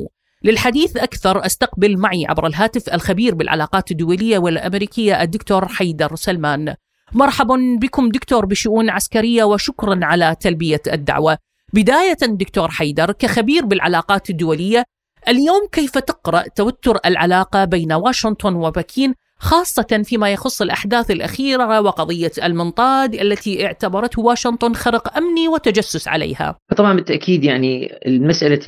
للحديث 0.43 0.97
أكثر 0.97 1.45
أستقبل 1.45 1.97
معي 1.97 2.25
عبر 2.25 2.47
الهاتف 2.47 2.93
الخبير 2.93 3.35
بالعلاقات 3.35 3.91
الدولية 3.91 4.37
والأمريكية 4.37 5.21
الدكتور 5.21 5.67
حيدر 5.67 6.15
سلمان 6.15 6.75
مرحبا 7.13 7.77
بكم 7.81 8.09
دكتور 8.09 8.45
بشؤون 8.45 8.89
عسكرية 8.89 9.43
وشكرا 9.43 9.99
على 10.03 10.35
تلبية 10.39 10.81
الدعوة 10.87 11.37
بداية 11.73 12.17
دكتور 12.23 12.69
حيدر 12.69 13.11
كخبير 13.11 13.65
بالعلاقات 13.65 14.29
الدولية 14.29 14.83
اليوم 15.27 15.67
كيف 15.71 15.97
تقرأ 15.97 16.43
توتر 16.55 16.99
العلاقة 17.05 17.65
بين 17.65 17.93
واشنطن 17.93 18.55
وبكين 18.55 19.13
خاصة 19.41 20.01
فيما 20.03 20.29
يخص 20.29 20.61
الأحداث 20.61 21.11
الأخيرة 21.11 21.81
وقضية 21.81 22.31
المنطاد 22.43 23.13
التي 23.13 23.65
اعتبرته 23.65 24.21
واشنطن 24.21 24.73
خرق 24.73 25.17
أمني 25.17 25.47
وتجسس 25.47 26.07
عليها. 26.07 26.55
طبعا 26.77 26.93
بالتأكيد 26.93 27.43
يعني 27.43 27.99
مسألة 28.07 28.59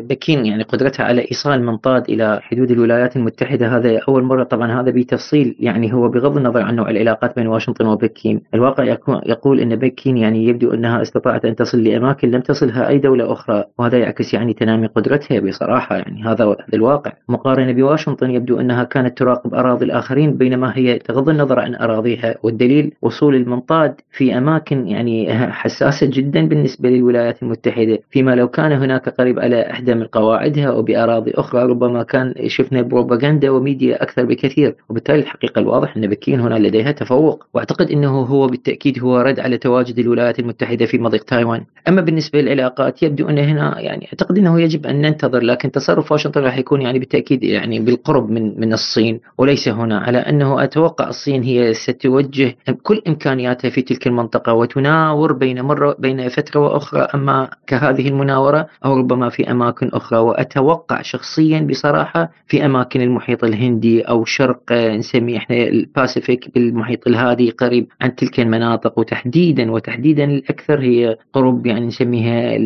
بكين 0.00 0.46
يعني 0.46 0.62
قدرتها 0.62 1.04
على 1.04 1.20
إيصال 1.30 1.62
منطاد 1.62 2.10
إلى 2.10 2.40
حدود 2.42 2.70
الولايات 2.70 3.16
المتحدة 3.16 3.76
هذا 3.76 4.00
أول 4.08 4.22
مرة. 4.22 4.44
طبعا 4.44 4.80
هذا 4.80 4.90
بتفصيل 4.90 5.56
يعني 5.60 5.94
هو 5.94 6.08
بغض 6.08 6.36
النظر 6.36 6.62
عن 6.62 6.76
نوع 6.76 6.90
العلاقات 6.90 7.36
بين 7.36 7.46
واشنطن 7.46 7.86
وبكين. 7.86 8.40
الواقع 8.54 8.84
يقول 9.26 9.60
أن 9.60 9.76
بكين 9.76 10.16
يعني 10.16 10.46
يبدو 10.46 10.74
أنها 10.74 11.02
استطاعت 11.02 11.44
أن 11.44 11.56
تصل 11.56 11.82
لأماكن 11.82 12.30
لم 12.30 12.40
تصلها 12.40 12.88
أي 12.88 12.98
دولة 12.98 13.32
أخرى 13.32 13.64
وهذا 13.78 13.98
يعكس 13.98 14.34
يعني 14.34 14.54
تنامي 14.54 14.86
قدرتها 14.86 15.40
بصراحة. 15.40 15.96
يعني 15.96 16.24
هذا 16.24 16.56
الواقع. 16.74 17.12
مقارنة 17.28 17.72
بواشنطن 17.72 18.30
يبدو 18.30 18.60
أنها 18.60 18.84
كانت 18.84 19.18
تراقب 19.18 19.54
أراضي 19.54 19.84
الآخرين 19.84 20.17
البحرين 20.18 20.38
بينما 20.38 20.72
هي 20.76 20.98
تغض 20.98 21.28
النظر 21.28 21.60
عن 21.60 21.74
أراضيها. 21.74 22.34
والدليل 22.42 22.92
وصول 23.02 23.34
المنطاد 23.34 23.94
في 24.10 24.38
أماكن 24.38 24.88
يعني 24.88 25.32
حساسة 25.52 26.06
جدا 26.06 26.48
بالنسبة 26.48 26.88
للولايات 26.88 27.42
المتحدة. 27.42 27.98
فيما 28.10 28.34
لو 28.34 28.48
كان 28.48 28.72
هناك 28.72 29.08
قريب 29.08 29.38
على 29.38 29.70
إحدى 29.70 29.94
من 29.94 30.04
قواعدها 30.04 30.66
أو 30.66 30.82
بأراضي 30.82 31.30
أخرى 31.34 31.62
ربما 31.62 32.02
كان 32.02 32.34
شفنا 32.46 32.82
بروباغندا 32.82 33.50
وميديا 33.50 34.02
أكثر 34.02 34.24
بكثير. 34.24 34.74
وبالتالي 34.88 35.18
الحقيقة 35.18 35.58
الواضح 35.58 35.96
أن 35.96 36.06
بكين 36.06 36.40
هنا 36.40 36.54
لديها 36.54 36.92
تفوق. 36.92 37.46
وأعتقد 37.54 37.90
أنه 37.90 38.20
هو 38.22 38.46
بالتأكيد 38.46 38.98
هو 39.02 39.20
رد 39.20 39.40
على 39.40 39.58
تواجد 39.58 39.98
الولايات 39.98 40.38
المتحدة 40.38 40.86
في 40.86 40.98
مضيق 40.98 41.24
تايوان. 41.24 41.64
أما 41.88 42.00
بالنسبة 42.00 42.40
للعلاقات 42.40 43.02
يبدو 43.02 43.28
أن 43.28 43.38
هنا 43.38 43.80
يعني 43.80 44.06
أعتقد 44.06 44.38
أنه 44.38 44.60
يجب 44.60 44.86
أن 44.86 45.00
ننتظر 45.00 45.42
لكن 45.42 45.70
تصرف 45.70 46.12
واشنطن 46.12 46.40
راح 46.40 46.58
يكون 46.58 46.82
يعني 46.82 46.98
بالتأكيد 46.98 47.44
يعني 47.44 47.80
بالقرب 47.80 48.30
من 48.30 48.60
من 48.60 48.72
الصين 48.72 49.20
وليس 49.38 49.68
هنا 49.68 50.07
على 50.08 50.18
أنه 50.18 50.64
أتوقع 50.64 51.08
الصين 51.08 51.42
هي 51.42 51.74
ستوجه 51.74 52.56
كل 52.82 53.02
إمكانياتها 53.08 53.70
في 53.70 53.82
تلك 53.82 54.06
المنطقة 54.06 54.52
وتناور 54.52 55.32
بين 55.32 55.62
مرة 55.62 55.96
بين 55.98 56.28
فترة 56.28 56.60
وأخرى. 56.60 57.00
أما 57.00 57.50
كهذه 57.66 58.08
المناورة 58.08 58.66
أو 58.84 58.96
ربما 58.96 59.28
في 59.28 59.50
أماكن 59.50 59.88
أخرى 59.92 60.18
وأتوقع 60.18 61.02
شخصيا 61.02 61.60
بصراحة 61.60 62.30
في 62.46 62.66
أماكن 62.66 63.00
المحيط 63.00 63.44
الهندي 63.44 64.02
أو 64.02 64.24
شرق 64.24 64.72
نسميه 64.72 65.36
إحنا 65.36 65.56
الباسيفيك 65.56 66.54
بالمحيط 66.54 67.06
الهادي 67.06 67.50
قريب 67.50 67.86
عن 68.00 68.14
تلك 68.14 68.40
المناطق. 68.40 68.98
وتحديدا 68.98 69.72
وتحديدا 69.72 70.24
الأكثر 70.24 70.80
هي 70.80 71.16
قرب 71.32 71.66
يعني 71.66 71.86
نسميها 71.86 72.58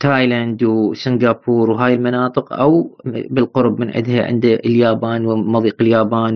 تايلاند 0.00 0.62
وسنغافور 0.64 1.70
وهاي 1.70 1.94
المناطق 1.94 2.52
أو 2.52 2.90
بالقرب 3.04 3.80
من 3.80 3.90
عندها 3.96 4.26
عند 4.26 4.44
اليابان 4.44 5.26
ومضيق 5.26 5.76
اليابان 5.80 6.35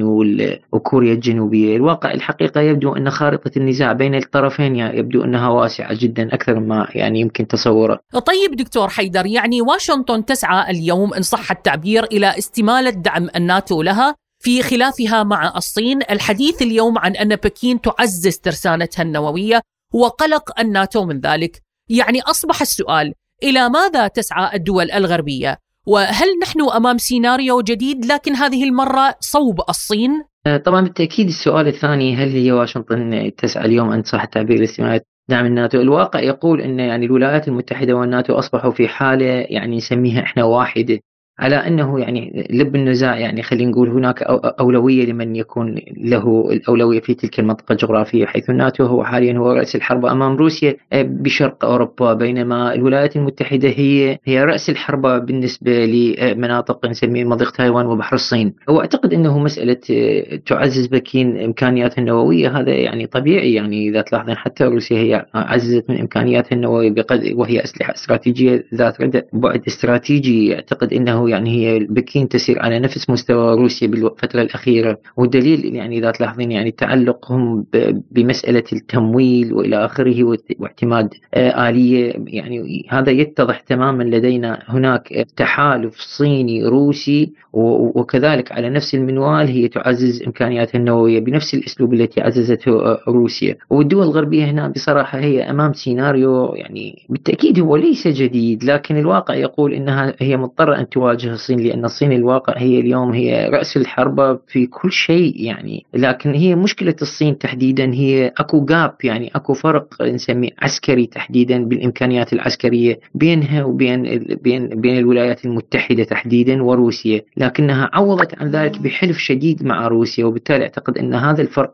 وكوريا 0.73 1.13
الجنوبية. 1.13 1.77
الواقع 1.77 2.13
الحقيقة 2.13 2.61
يبدو 2.61 2.97
أن 2.97 3.11
خارطة 3.11 3.51
النزاع 3.57 3.93
بين 3.93 4.15
الطرفين 4.15 4.77
يبدو 4.77 5.25
أنها 5.25 5.49
واسعة 5.49 5.99
جدا 6.01 6.35
أكثر 6.35 6.61
ما 6.61 6.89
يعني 6.95 7.21
يمكن 7.21 7.47
تصوره. 7.47 8.01
طيب 8.13 8.57
دكتور 8.57 8.89
حيدر 8.89 9.27
يعني 9.27 9.63
واشنطن 9.63 10.25
تسعى 10.25 10.71
اليوم 10.71 11.15
إن 11.15 11.23
صح 11.23 11.51
التعبير 11.51 12.05
إلى 12.05 12.39
استمالة 12.39 12.91
دعم 12.91 13.29
الناتو 13.37 13.83
لها 13.83 14.15
في 14.43 14.63
خلافها 14.63 15.23
مع 15.23 15.53
الصين. 15.57 16.03
الحديث 16.11 16.63
اليوم 16.63 16.99
عن 16.99 17.17
أن 17.17 17.37
بكين 17.37 17.81
تعزز 17.81 18.39
ترسانتها 18.39 19.03
النووية 19.03 19.61
وقلق 19.95 20.61
الناتو 20.61 21.05
من 21.05 21.21
ذلك. 21.21 21.63
يعني 21.89 22.21
أصبح 22.21 22.61
السؤال 22.61 23.15
إلى 23.43 23.69
ماذا 23.69 24.09
تسعى 24.09 24.57
الدول 24.57 24.91
الغربية؟ 24.91 25.59
وهل 25.87 26.27
نحن 26.43 26.61
أمام 26.77 26.99
سيناريو 26.99 27.61
جديد 27.61 28.05
لكن 28.07 28.35
هذه 28.35 28.65
المرة 28.65 29.15
صوب 29.21 29.61
الصين؟ 29.69 30.25
آه، 30.47 30.57
طبعا 30.57 30.81
بالتأكيد 30.81 31.27
السؤال 31.27 31.69
الثاني 31.69 32.17
هل 32.17 32.29
هي 32.29 32.53
واشنطن 32.53 33.33
تسعى 33.39 33.65
اليوم 33.65 33.93
أن 33.93 34.03
صح 34.03 34.23
التعبير 34.23 34.59
لاستمالة 34.59 35.01
دعم 35.29 35.47
الناتو. 35.47 35.81
الواقع 35.81 36.21
يقول 36.21 36.61
إن 36.61 36.79
يعني 36.79 37.07
الولايات 37.07 37.49
المتحدة 37.49 37.95
والناتو 37.95 38.35
أصبحوا 38.35 38.71
في 38.71 38.89
حالة 38.89 39.25
يعني 39.25 39.77
نسميها 39.77 40.23
إحنا 40.23 40.45
واحدة 40.45 41.01
على 41.41 41.57
أنه 41.57 42.01
يعني 42.01 42.47
لب 42.51 42.77
النزاع 42.77 43.19
يعني 43.19 43.43
خلينا 43.43 43.71
نقول 43.71 43.89
هناك 43.89 44.23
أولوية 44.61 45.07
لمن 45.07 45.37
يكون 45.37 45.79
له 45.97 46.49
الأولوية 46.53 47.01
في 47.01 47.15
تلك 47.15 47.41
المنطقة 47.41 47.73
الجغرافية 47.73 48.27
حيث 48.27 48.51
الناتو 48.51 48.85
هو 48.85 49.05
حاليا 49.05 49.39
هو 49.39 49.53
رأس 49.53 49.77
الحرب 49.77 50.07
أمام 50.07 50.37
روسيا 50.37 50.77
آه، 50.93 51.03
بشرق 51.03 51.65
أوروبا 51.65 52.13
بينما 52.15 52.75
الولايات 52.75 53.17
المتحدة 53.17 53.69
هي 53.69 54.19
هي 54.25 54.45
رأس 54.45 54.71
الحرب 54.71 55.27
بالنسبة 55.27 55.85
لمناطق 55.85 56.87
نسميها 56.87 57.25
مضيق 57.25 57.51
تايوان 57.51 57.87
وبحر 57.87 58.15
الصين. 58.15 58.55
وأعتقد 58.69 59.13
أنه 59.13 59.39
مسألة 59.39 59.81
آه، 59.91 60.37
تعزز 60.47 60.87
بكين 60.87 61.41
إمكانياتها 61.45 61.99
النووية 61.99 62.59
هذا 62.59 62.73
يعني 62.73 63.07
طبيعي 63.07 63.55
يعني 63.55 63.89
إذا 63.89 64.01
تلاحظين 64.01 64.37
حتى 64.37 64.65
روسيا 64.65 64.99
هي 64.99 65.27
عززت 65.35 65.91
من 65.91 66.01
إمكانياتها 66.01 66.57
النووية 66.57 66.95
وهي 67.35 67.65
أسلحة 67.65 67.95
استراتيجية 67.95 68.65
ذات 68.75 68.97
بعد 69.33 69.63
استراتيجي 69.67 70.55
أعتقد 70.55 70.93
أنه 70.93 71.30
يعني 71.31 71.51
هي 71.51 71.79
بكين 71.79 72.29
تسير 72.29 72.63
على 72.63 72.79
نفس 72.79 73.11
مستوى 73.11 73.57
روسيا 73.57 73.89
بالفترة 73.89 74.43
الأخيرة. 74.43 74.99
والدليل 75.17 75.75
يعني 75.75 75.99
إذا 75.99 76.11
تلاحظين 76.11 76.53
يعني 76.53 76.71
تعلقهم 76.71 77.65
بمسألة 78.11 78.65
التمويل 78.73 79.53
وإلى 79.55 79.85
آخره 79.85 80.39
واعتماد 80.59 81.15
آه، 81.35 81.69
آلية. 81.69 82.15
يعني 82.27 82.87
هذا 82.91 83.11
يتضح 83.11 83.61
تماما 83.61 84.03
لدينا 84.03 84.63
هناك 84.69 85.27
تحالف 85.37 85.97
صيني 85.97 86.65
روسي 86.65 87.33
وكذلك 87.53 88.53
على 88.53 88.71
نفس 88.71 88.95
المنوال 88.95 89.47
هي 89.47 89.69
تعزز 89.69 90.23
إمكانياتها 90.23 90.79
النووية 90.79 91.21
بنفس 91.21 91.55
الأسلوب 91.55 91.95
التي 91.95 92.21
عززته 92.21 92.73
آه، 92.73 93.01
روسيا. 93.09 93.57
والدول 93.71 94.03
الغربية 94.03 94.45
هنا 94.45 94.69
بصراحة 94.69 95.19
هي 95.19 95.51
أمام 95.51 95.73
سيناريو 95.73 96.55
يعني 96.55 97.07
بالتأكيد 97.09 97.61
هو 97.61 97.77
ليس 97.77 98.09
جديد 98.09 98.65
لكن 98.65 98.97
الواقع 98.97 99.35
يقول 99.35 99.75
أنها 99.75 100.15
هي 100.19 100.37
مضطرة 100.37 100.77
أن 100.79 100.89
تواجه 100.89 101.20
تواجه 101.21 101.35
الصين 101.35 101.61
لأن 101.61 101.85
الصين 101.85 102.13
الواقع 102.13 102.55
هي 102.57 102.81
اليوم 102.81 103.13
هي 103.13 103.49
رأس 103.49 103.77
الحرب 103.77 104.41
في 104.49 104.67
كل 104.67 104.93
شيء 104.93 105.35
يعني. 105.37 105.85
لكن 105.95 106.31
هي 106.35 106.55
مشكلة 106.55 106.95
الصين 107.03 107.39
تحديدا 107.39 107.95
هي 107.95 108.33
أكو 108.39 108.65
جاب 108.65 108.95
يعني 109.05 109.31
أكو 109.35 109.55
فرق 109.55 110.03
نسميه 110.03 110.51
عسكري 110.63 111.07
تحديدا 111.07 111.65
بالإمكانيات 111.65 112.33
العسكرية 112.33 113.01
بينها 113.15 113.65
وبين 113.65 114.03
بين 114.43 114.69
بين 114.69 114.99
الولايات 114.99 115.45
المتحدة 115.45 116.05
تحديدا 116.05 116.63
وروسيا. 116.63 117.23
لكنها 117.37 117.91
عوضت 117.93 118.39
عن 118.39 118.51
ذلك 118.51 118.79
بحلف 118.79 119.19
شديد 119.19 119.65
مع 119.65 119.89
روسيا 119.89 120.25
وبالتالي 120.25 120.63
أعتقد 120.63 120.99
أن 120.99 121.15
هذا 121.15 121.43
الفرق 121.43 121.73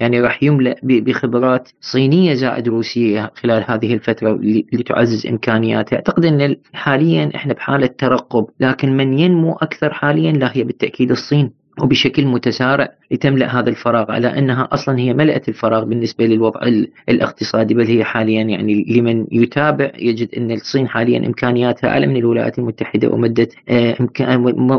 يعني 0.00 0.20
راح 0.20 0.42
يملأ 0.42 0.74
بخبرات 0.82 1.68
صينية 1.80 2.34
زائد 2.34 2.68
روسية 2.68 3.30
خلال 3.34 3.64
هذه 3.68 3.94
الفترة 3.94 4.40
لتعزز 4.72 5.26
إمكانياتها 5.26 5.96
أعتقد 5.96 6.24
أن 6.24 6.56
حاليا 6.72 7.30
إحنا 7.34 7.54
بحالة 7.54 7.86
ترقب 7.86 8.46
لكن 8.60 8.96
من 8.96 9.18
ينمو 9.18 9.52
أكثر 9.52 9.94
حاليا 9.94 10.32
لا 10.32 10.56
هي 10.56 10.64
بالتأكيد 10.64 11.10
الصين. 11.10 11.59
وبشكل 11.82 12.26
متسارع 12.26 12.88
لتملأ 13.10 13.46
هذا 13.58 13.70
الفراغ 13.70 14.10
على 14.10 14.38
أنها 14.38 14.68
أصلا 14.72 14.98
هي 14.98 15.14
ملأت 15.14 15.48
الفراغ 15.48 15.84
بالنسبة 15.84 16.26
للوضع 16.26 16.60
الاقتصادي 17.08 17.74
بل 17.74 17.86
هي 17.86 18.04
حاليا 18.04 18.42
يعني 18.42 18.84
لمن 18.88 19.26
يتابع 19.32 19.90
يجد 19.98 20.34
أن 20.36 20.50
الصين 20.50 20.88
حاليا 20.88 21.26
إمكانياتها 21.26 21.90
أعلى 21.90 22.06
من 22.06 22.16
الولايات 22.16 22.58
المتحدة 22.58 23.08
ومدت 23.08 23.54
آه، 23.68 23.96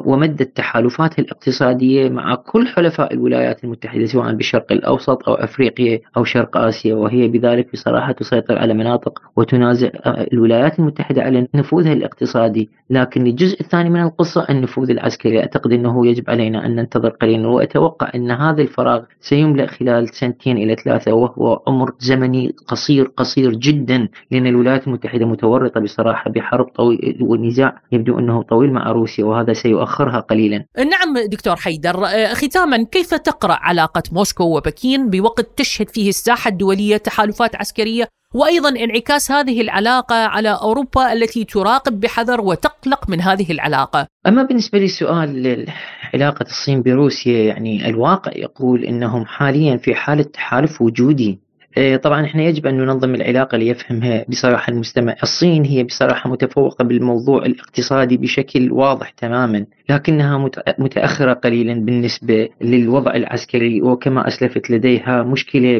ومدت 0.05 0.57
تحالفاتها 0.57 1.21
الاقتصادية 1.23 2.09
مع 2.09 2.35
كل 2.35 2.67
حلفاء 2.67 3.13
الولايات 3.13 3.63
المتحدة 3.63 4.05
سواء 4.05 4.33
بالشرق 4.33 4.71
الأوسط 4.71 5.29
أو 5.29 5.33
أفريقيا 5.33 5.99
أو 6.17 6.23
شرق 6.23 6.57
آسيا 6.57 6.95
وهي 6.95 7.27
بذلك 7.27 7.71
بصراحة 7.73 8.11
تسيطر 8.11 8.57
على 8.57 8.73
مناطق 8.73 9.21
وتنازع 9.35 9.89
آه، 10.05 10.27
الولايات 10.33 10.79
المتحدة 10.79 11.21
على 11.21 11.47
نفوذها 11.55 11.93
الاقتصادي. 11.93 12.69
لكن 12.89 13.27
الجزء 13.27 13.61
الثاني 13.61 13.89
من 13.89 14.01
القصة 14.01 14.45
النفوذ 14.49 14.89
العسكري 14.89 15.39
أعتقد 15.39 15.71
أنه 15.71 16.07
يجب 16.07 16.29
علينا 16.29 16.65
أن 16.65 16.79
ننتظر 16.95 17.09
قليلا 17.09 17.47
وأتوقع 17.47 18.11
أن 18.15 18.31
هذا 18.31 18.61
الفراغ 18.61 19.03
سيملأ 19.21 19.67
خلال 19.67 20.15
سنتين 20.15 20.57
إلى 20.57 20.75
ثلاثة 20.75 21.13
وهو 21.13 21.63
عمر 21.67 21.91
زمني 21.99 22.55
قصير 22.67 23.11
قصير 23.17 23.51
جدا 23.51 24.07
لأن 24.31 24.47
الولايات 24.47 24.87
المتحدة 24.87 25.25
متورطة 25.25 25.79
بصراحة 25.79 26.31
بحرب 26.31 26.65
طويل 26.65 27.17
ونزاع 27.21 27.81
يبدو 27.91 28.19
أنه 28.19 28.43
طويل 28.43 28.73
مع 28.73 28.91
روسيا 28.91 29.25
وهذا 29.25 29.53
سيؤخرها 29.53 30.19
قليلا. 30.19 30.65
نعم 30.77 31.27
دكتور 31.31 31.55
حيدر 31.55 32.05
آه، 32.05 32.33
ختاما 32.33 32.83
كيف 32.83 33.13
تقرأ 33.13 33.57
علاقة 33.61 34.03
موسكو 34.11 34.57
وبكين 34.57 35.09
بوقت 35.09 35.47
تشهد 35.57 35.89
فيه 35.89 36.09
الساحة 36.09 36.49
الدولية 36.49 36.97
تحالفات 36.97 37.55
عسكرية 37.55 38.07
وأيضا 38.33 38.69
انعكاس 38.69 39.31
هذه 39.31 39.61
العلاقة 39.61 40.15
على 40.15 40.49
أوروبا 40.49 41.13
التي 41.13 41.43
تراقب 41.43 41.99
بحذر 41.99 42.41
وتقلق 42.41 43.09
من 43.09 43.21
هذه 43.21 43.51
العلاقة. 43.51 44.07
أما 44.27 44.43
بالنسبة 44.43 44.79
لسؤال 44.79 45.65
علاقه 46.13 46.45
الصين 46.45 46.81
بروسيا 46.81 47.43
يعني 47.43 47.89
الواقع 47.89 48.31
يقول 48.35 48.83
إنهم 48.83 49.25
حاليا 49.25 49.77
في 49.77 49.95
حالة 49.95 50.23
تحالف 50.23 50.81
وجودي. 50.81 51.39
إيه، 51.77 51.97
طبعا 51.97 52.25
إحنا 52.25 52.43
يجب 52.43 52.67
أن 52.67 52.77
ننظم 52.77 53.15
العلاقة 53.15 53.57
ليفهمها 53.57 54.25
بصراحة 54.29 54.71
المستمع، 54.71 55.15
الصين 55.23 55.65
هي 55.65 55.83
بصراحة 55.83 56.29
متفوقة 56.29 56.83
بالموضوع 56.83 57.45
الاقتصادي 57.45 58.17
بشكل 58.17 58.71
واضح 58.71 59.09
تماما، 59.09 59.65
لكنها 59.91 60.49
متأخرة 60.79 61.33
قليلا 61.33 61.73
بالنسبة 61.73 62.49
للوضع 62.61 63.15
العسكري 63.15 63.81
وكما 63.81 64.27
أسلفت 64.27 64.71
لديها 64.71 65.23
مشكلة 65.23 65.77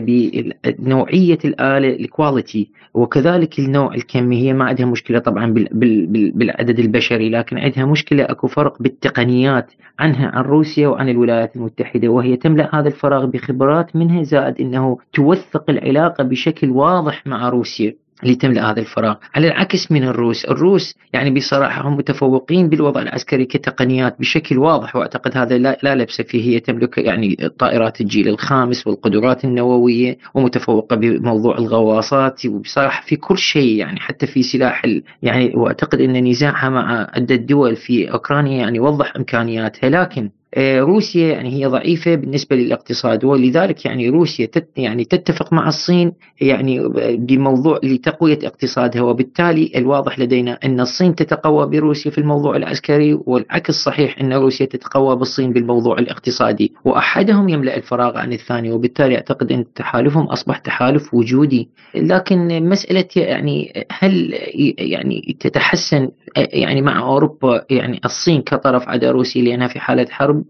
بنوعية 0.79 1.39
الآلة 1.45 1.89
الكواليتي 1.95 2.69
وكذلك 2.93 3.59
النوع 3.59 3.93
الكمي 3.93 4.37
هي 4.37 4.53
ما 4.53 4.65
عندها 4.65 4.85
مشكلة 4.85 5.19
طبعا 5.19 5.53
بالعدد 6.35 6.79
البشري 6.79 7.29
لكن 7.29 7.57
عندها 7.57 7.85
مشكلة 7.85 8.23
أكو 8.23 8.47
فرق 8.47 8.81
بالتقنيات 8.81 9.71
عنها 9.99 10.27
عن 10.27 10.43
روسيا 10.43 10.87
وعن 10.87 11.09
الولايات 11.09 11.55
المتحدة. 11.55 12.07
وهي 12.09 12.37
تملأ 12.37 12.75
هذا 12.75 12.87
الفراغ 12.87 13.25
بخبرات 13.25 13.95
منها 13.95 14.23
زائد 14.23 14.61
إنه 14.61 14.97
توثق 15.13 15.69
العلاقة 15.69 16.23
بشكل 16.23 16.69
واضح 16.69 17.27
مع 17.27 17.49
روسيا. 17.49 17.95
لتملأ 18.23 18.71
هذا 18.71 18.79
الفراغ. 18.79 19.15
على 19.35 19.47
العكس 19.47 19.91
من 19.91 20.03
الروس 20.03 20.45
الروس 20.45 20.95
يعني 21.13 21.31
بصراحة 21.31 21.87
هم 21.87 21.97
متفوقين 21.97 22.69
بالوضع 22.69 23.01
العسكري 23.01 23.45
كتقنيات 23.45 24.19
بشكل 24.19 24.57
واضح 24.57 24.95
وأعتقد 24.95 25.37
هذا 25.37 25.57
لا, 25.57 25.77
لا 25.83 25.95
لبس 25.95 26.21
فيه 26.21 26.43
هي 26.43 26.59
تملك 26.59 26.97
يعني 26.97 27.35
طائرات 27.59 28.01
الجيل 28.01 28.27
الخامس 28.27 28.87
والقدرات 28.87 29.45
النووية 29.45 30.17
ومتفوقة 30.33 30.95
بموضوع 30.95 31.57
الغواصات 31.57 32.45
وبصراحة 32.45 33.03
في 33.05 33.15
كل 33.15 33.37
شيء 33.37 33.75
يعني 33.75 33.99
حتى 33.99 34.27
في 34.27 34.43
سلاح 34.43 34.85
يعني 35.21 35.55
وأعتقد 35.55 36.01
أن 36.01 36.27
نزاعها 36.27 36.69
مع 36.69 37.09
عدة 37.13 37.35
دول 37.35 37.75
في 37.75 38.11
أوكرانيا 38.11 38.57
يعني 38.57 38.79
وضح 38.79 39.15
إمكانياتها. 39.15 39.89
لكن 39.89 40.29
روسيا 40.57 41.27
يعني 41.27 41.49
هي 41.49 41.65
ضعيفة 41.65 42.15
بالنسبة 42.15 42.55
للاقتصاد 42.55 43.25
ولذلك 43.25 43.85
يعني 43.85 44.09
روسيا 44.09 44.45
تت 44.45 44.67
يعني 44.77 45.05
تتفق 45.05 45.53
مع 45.53 45.67
الصين 45.67 46.11
يعني 46.41 46.79
بموضوع 47.17 47.79
لتقوية 47.83 48.39
اقتصادها 48.43 49.01
وبالتالي 49.01 49.71
الواضح 49.75 50.19
لدينا 50.19 50.59
أن 50.65 50.79
الصين 50.79 51.15
تتقوى 51.15 51.67
بروسيا 51.67 52.11
في 52.11 52.17
الموضوع 52.17 52.55
العسكري 52.55 53.19
والعكس 53.25 53.73
صحيح 53.73 54.19
أن 54.21 54.33
روسيا 54.33 54.65
تتقوى 54.65 55.15
بالصين 55.15 55.53
بالموضوع 55.53 55.99
الاقتصادي. 55.99 56.73
وأحدهم 56.85 57.49
يملأ 57.49 57.77
الفراغ 57.77 58.17
عن 58.17 58.33
الثاني 58.33 58.71
وبالتالي 58.71 59.15
أعتقد 59.15 59.51
أن 59.51 59.65
تحالفهم 59.75 60.25
أصبح 60.25 60.57
تحالف 60.57 61.13
وجودي. 61.13 61.69
لكن 61.95 62.69
مسألة 62.69 63.07
يعني 63.15 63.85
هل 63.91 64.33
يعني 64.77 65.37
تتحسن 65.39 66.09
يعني 66.37 66.81
مع 66.81 66.99
أوروبا 66.99 67.65
يعني 67.69 67.99
الصين 68.05 68.41
كطرف 68.41 68.89
عدا 68.89 69.11
روسيا 69.11 69.41
لأنها 69.41 69.67
في 69.67 69.79
حالة 69.79 70.05
حرب؟ 70.09 70.40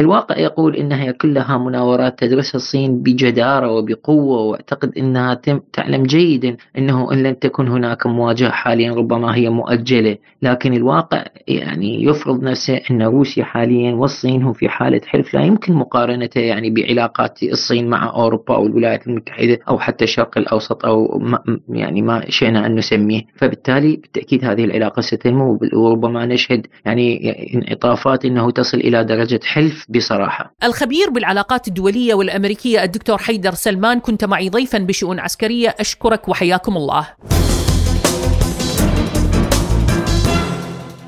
الواقع 0.00 0.38
يقول 0.38 0.76
إنها 0.76 1.10
كلها 1.10 1.58
مناورات 1.58 2.18
تدرسها 2.18 2.56
الصين 2.56 3.02
بجدارة 3.02 3.72
وبقوة 3.72 4.40
وأعتقد 4.40 4.98
إنها 4.98 5.40
تعلم 5.72 6.02
جيدا 6.02 6.56
إنه 6.78 7.12
إن 7.12 7.22
لم 7.22 7.34
تكن 7.34 7.68
هناك 7.68 8.06
مواجهة 8.06 8.50
حاليا 8.50 8.92
ربما 8.92 9.36
هي 9.36 9.50
مؤجلة، 9.50 10.16
لكن 10.42 10.74
الواقع 10.74 11.24
يعني 11.48 12.04
يفرض 12.04 12.42
نفسه 12.42 12.80
إن 12.90 13.02
روسيا 13.02 13.44
حاليا 13.44 13.94
والصين 13.94 14.42
هم 14.42 14.52
في 14.52 14.68
حالة 14.68 15.00
حلف 15.06 15.34
لا 15.34 15.42
يمكن 15.42 15.72
مقارنته 15.72 16.40
يعني 16.40 16.70
بعلاقات 16.70 17.42
الصين 17.42 17.88
مع 17.88 18.10
أوروبا 18.14 18.54
أو 18.54 18.66
الولايات 18.66 19.06
المتحدة 19.06 19.58
أو 19.68 19.78
حتى 19.78 20.04
الشرق 20.04 20.38
الأوسط 20.38 20.84
أو 20.86 21.18
ما 21.18 21.38
يعني 21.68 22.02
ما 22.02 22.24
شئنا 22.28 22.66
أن 22.66 22.74
نسميه، 22.74 23.22
فبالتالي 23.36 23.96
بالتأكيد 23.96 24.44
هذه 24.44 24.64
العلاقة 24.64 25.00
ستنمو 25.00 25.58
وربما 25.74 26.26
نشهد 26.26 26.66
يعني 26.84 27.30
إنعطافات 27.54 28.24
إنه 28.24 28.50
تصل 28.50 28.78
إلى 28.78 29.04
درجة 29.04 29.29
درجة 29.30 29.44
حلف 29.44 29.86
بصراحة. 29.88 30.54
الخبير 30.64 31.10
بالعلاقات 31.10 31.68
الدولية 31.68 32.14
والأمريكية 32.14 32.82
الدكتور 32.82 33.18
حيدر 33.18 33.54
سلمان 33.54 34.00
كنت 34.00 34.24
معي 34.24 34.48
ضيفا 34.48 34.78
بشؤون 34.78 35.20
عسكرية. 35.20 35.74
أشكرك 35.80 36.28
وحياكم 36.28 36.76
الله. 36.76 37.08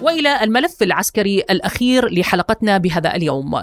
وإلى 0.01 0.43
الملف 0.43 0.83
العسكري 0.83 1.39
الأخير 1.51 2.09
لحلقتنا 2.09 2.79
بهذا 2.79 3.15
اليوم. 3.15 3.55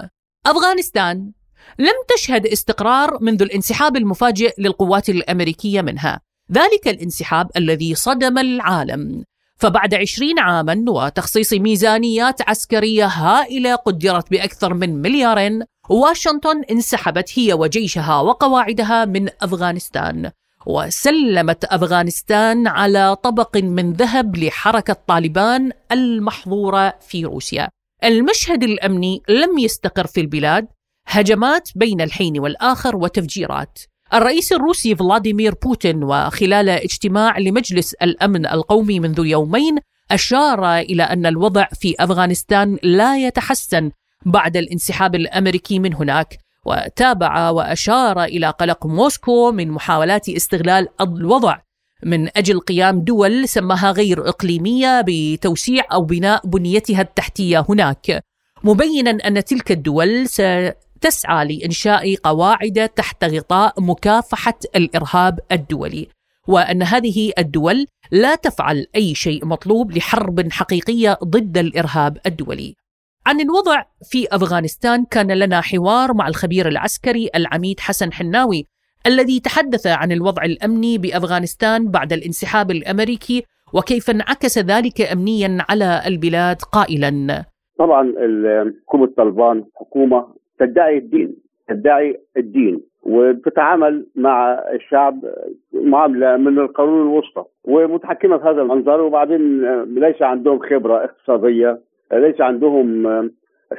أفغانستان. 0.46 1.32
لم 1.78 1.94
تشهد 2.16 2.46
استقرار 2.46 3.18
منذ 3.20 3.42
الانسحاب 3.42 3.96
المفاجئ 3.96 4.54
للقوات 4.58 5.08
الأمريكية 5.08 5.82
منها. 5.82 6.20
ذلك 6.52 6.88
الانسحاب 6.88 7.50
الذي 7.56 7.94
صدم 7.94 8.38
العالم. 8.38 9.24
فبعد 9.60 9.94
عشرين 9.94 10.38
عاما 10.38 10.84
وتخصيص 10.88 11.52
ميزانيات 11.52 12.48
عسكرية 12.48 13.06
هائلة 13.06 13.74
قدرت 13.74 14.30
بأكثر 14.30 14.74
من 14.74 15.02
مليار 15.02 15.58
واشنطن 15.90 16.62
انسحبت 16.70 17.38
هي 17.38 17.52
وجيشها 17.52 18.20
وقواعدها 18.20 19.04
من 19.04 19.28
أفغانستان 19.42 20.30
وسلمت 20.66 21.64
أفغانستان 21.64 22.66
على 22.66 23.16
طبق 23.16 23.56
من 23.56 23.92
ذهب 23.92 24.36
لحركة 24.36 24.96
طالبان 25.06 25.72
المحظورة 25.92 26.94
في 27.00 27.24
روسيا. 27.24 27.68
المشهد 28.04 28.62
الأمني 28.62 29.22
لم 29.28 29.58
يستقر 29.58 30.06
في 30.06 30.20
البلاد 30.20 30.66
هجمات 31.06 31.68
بين 31.74 32.00
الحين 32.00 32.40
والآخر 32.40 32.96
وتفجيرات. 32.96 33.78
الرئيس 34.14 34.52
الروسي 34.52 34.96
فلاديمير 34.96 35.54
بوتين 35.62 36.04
وخلال 36.04 36.68
اجتماع 36.68 37.38
لمجلس 37.38 37.94
الأمن 37.94 38.46
القومي 38.46 39.00
منذ 39.00 39.26
يومين 39.26 39.76
أشار 40.10 40.78
إلى 40.78 41.02
أن 41.02 41.26
الوضع 41.26 41.66
في 41.80 41.94
أفغانستان 42.00 42.78
لا 42.82 43.16
يتحسن 43.26 43.90
بعد 44.26 44.56
الانسحاب 44.56 45.14
الأمريكي 45.14 45.78
من 45.78 45.94
هناك 45.94 46.38
وتابع 46.66 47.50
وأشار 47.50 48.24
إلى 48.24 48.50
قلق 48.50 48.86
موسكو 48.86 49.52
من 49.52 49.70
محاولات 49.70 50.28
استغلال 50.28 50.88
الوضع 51.00 51.58
من 52.02 52.28
أجل 52.36 52.60
قيام 52.60 53.00
دول 53.00 53.48
سماها 53.48 53.90
غير 53.90 54.28
إقليمية 54.28 55.04
بتوسيع 55.06 55.84
أو 55.92 56.04
بناء 56.04 56.46
بنيتها 56.46 57.00
التحتية 57.02 57.66
هناك. 57.68 58.24
مبينا 58.64 59.10
أن 59.10 59.44
تلك 59.44 59.72
الدول 59.72 60.28
تسعى 61.00 61.44
لإنشاء 61.44 62.14
قواعد 62.14 62.88
تحت 62.96 63.24
غطاء 63.24 63.80
مكافحة 63.80 64.58
الإرهاب 64.76 65.40
الدولي 65.52 66.08
وأن 66.48 66.82
هذه 66.82 67.32
الدول 67.38 67.86
لا 68.12 68.34
تفعل 68.34 68.86
أي 68.96 69.14
شيء 69.14 69.46
مطلوب 69.46 69.92
لحرب 69.92 70.52
حقيقية 70.52 71.18
ضد 71.24 71.58
الإرهاب 71.58 72.18
الدولي. 72.26 72.74
عن 73.26 73.40
الوضع 73.40 73.82
في 74.10 74.26
أفغانستان 74.32 75.04
كان 75.04 75.32
لنا 75.32 75.60
حوار 75.60 76.14
مع 76.14 76.28
الخبير 76.28 76.68
العسكري 76.68 77.30
العميد 77.34 77.80
حسن 77.80 78.12
حناوي 78.12 78.66
الذي 79.06 79.40
تحدث 79.40 79.86
عن 79.86 80.12
الوضع 80.12 80.44
الأمني 80.44 80.98
بأفغانستان 80.98 81.90
بعد 81.90 82.12
الانسحاب 82.12 82.70
الأمريكي 82.70 83.44
وكيف 83.72 84.10
انعكس 84.10 84.58
ذلك 84.58 85.00
امنيا 85.00 85.58
على 85.68 86.02
البلاد 86.06 86.62
قائلا 86.62 87.44
طبعا 87.78 88.12
حكومه 88.86 89.08
طالبان 89.16 89.64
حكومة 89.74 90.39
تدعي 90.60 90.98
الدين 90.98 91.36
تدعي 91.68 92.20
الدين. 92.36 92.80
وبتتعامل 93.02 94.06
مع 94.16 94.52
الشعب 94.52 95.24
معاملة 95.72 96.36
من 96.36 96.58
القانون 96.58 97.02
الوسطى 97.02 97.44
ومتحكمة 97.64 98.38
في 98.38 98.44
هذا 98.44 98.62
المنظر. 98.62 99.00
وبعدين 99.00 99.64
ليس 99.84 100.22
عندهم 100.22 100.58
خبرة 100.58 101.04
اقتصادية 101.04 101.78
ليس 102.12 102.40
عندهم 102.40 103.06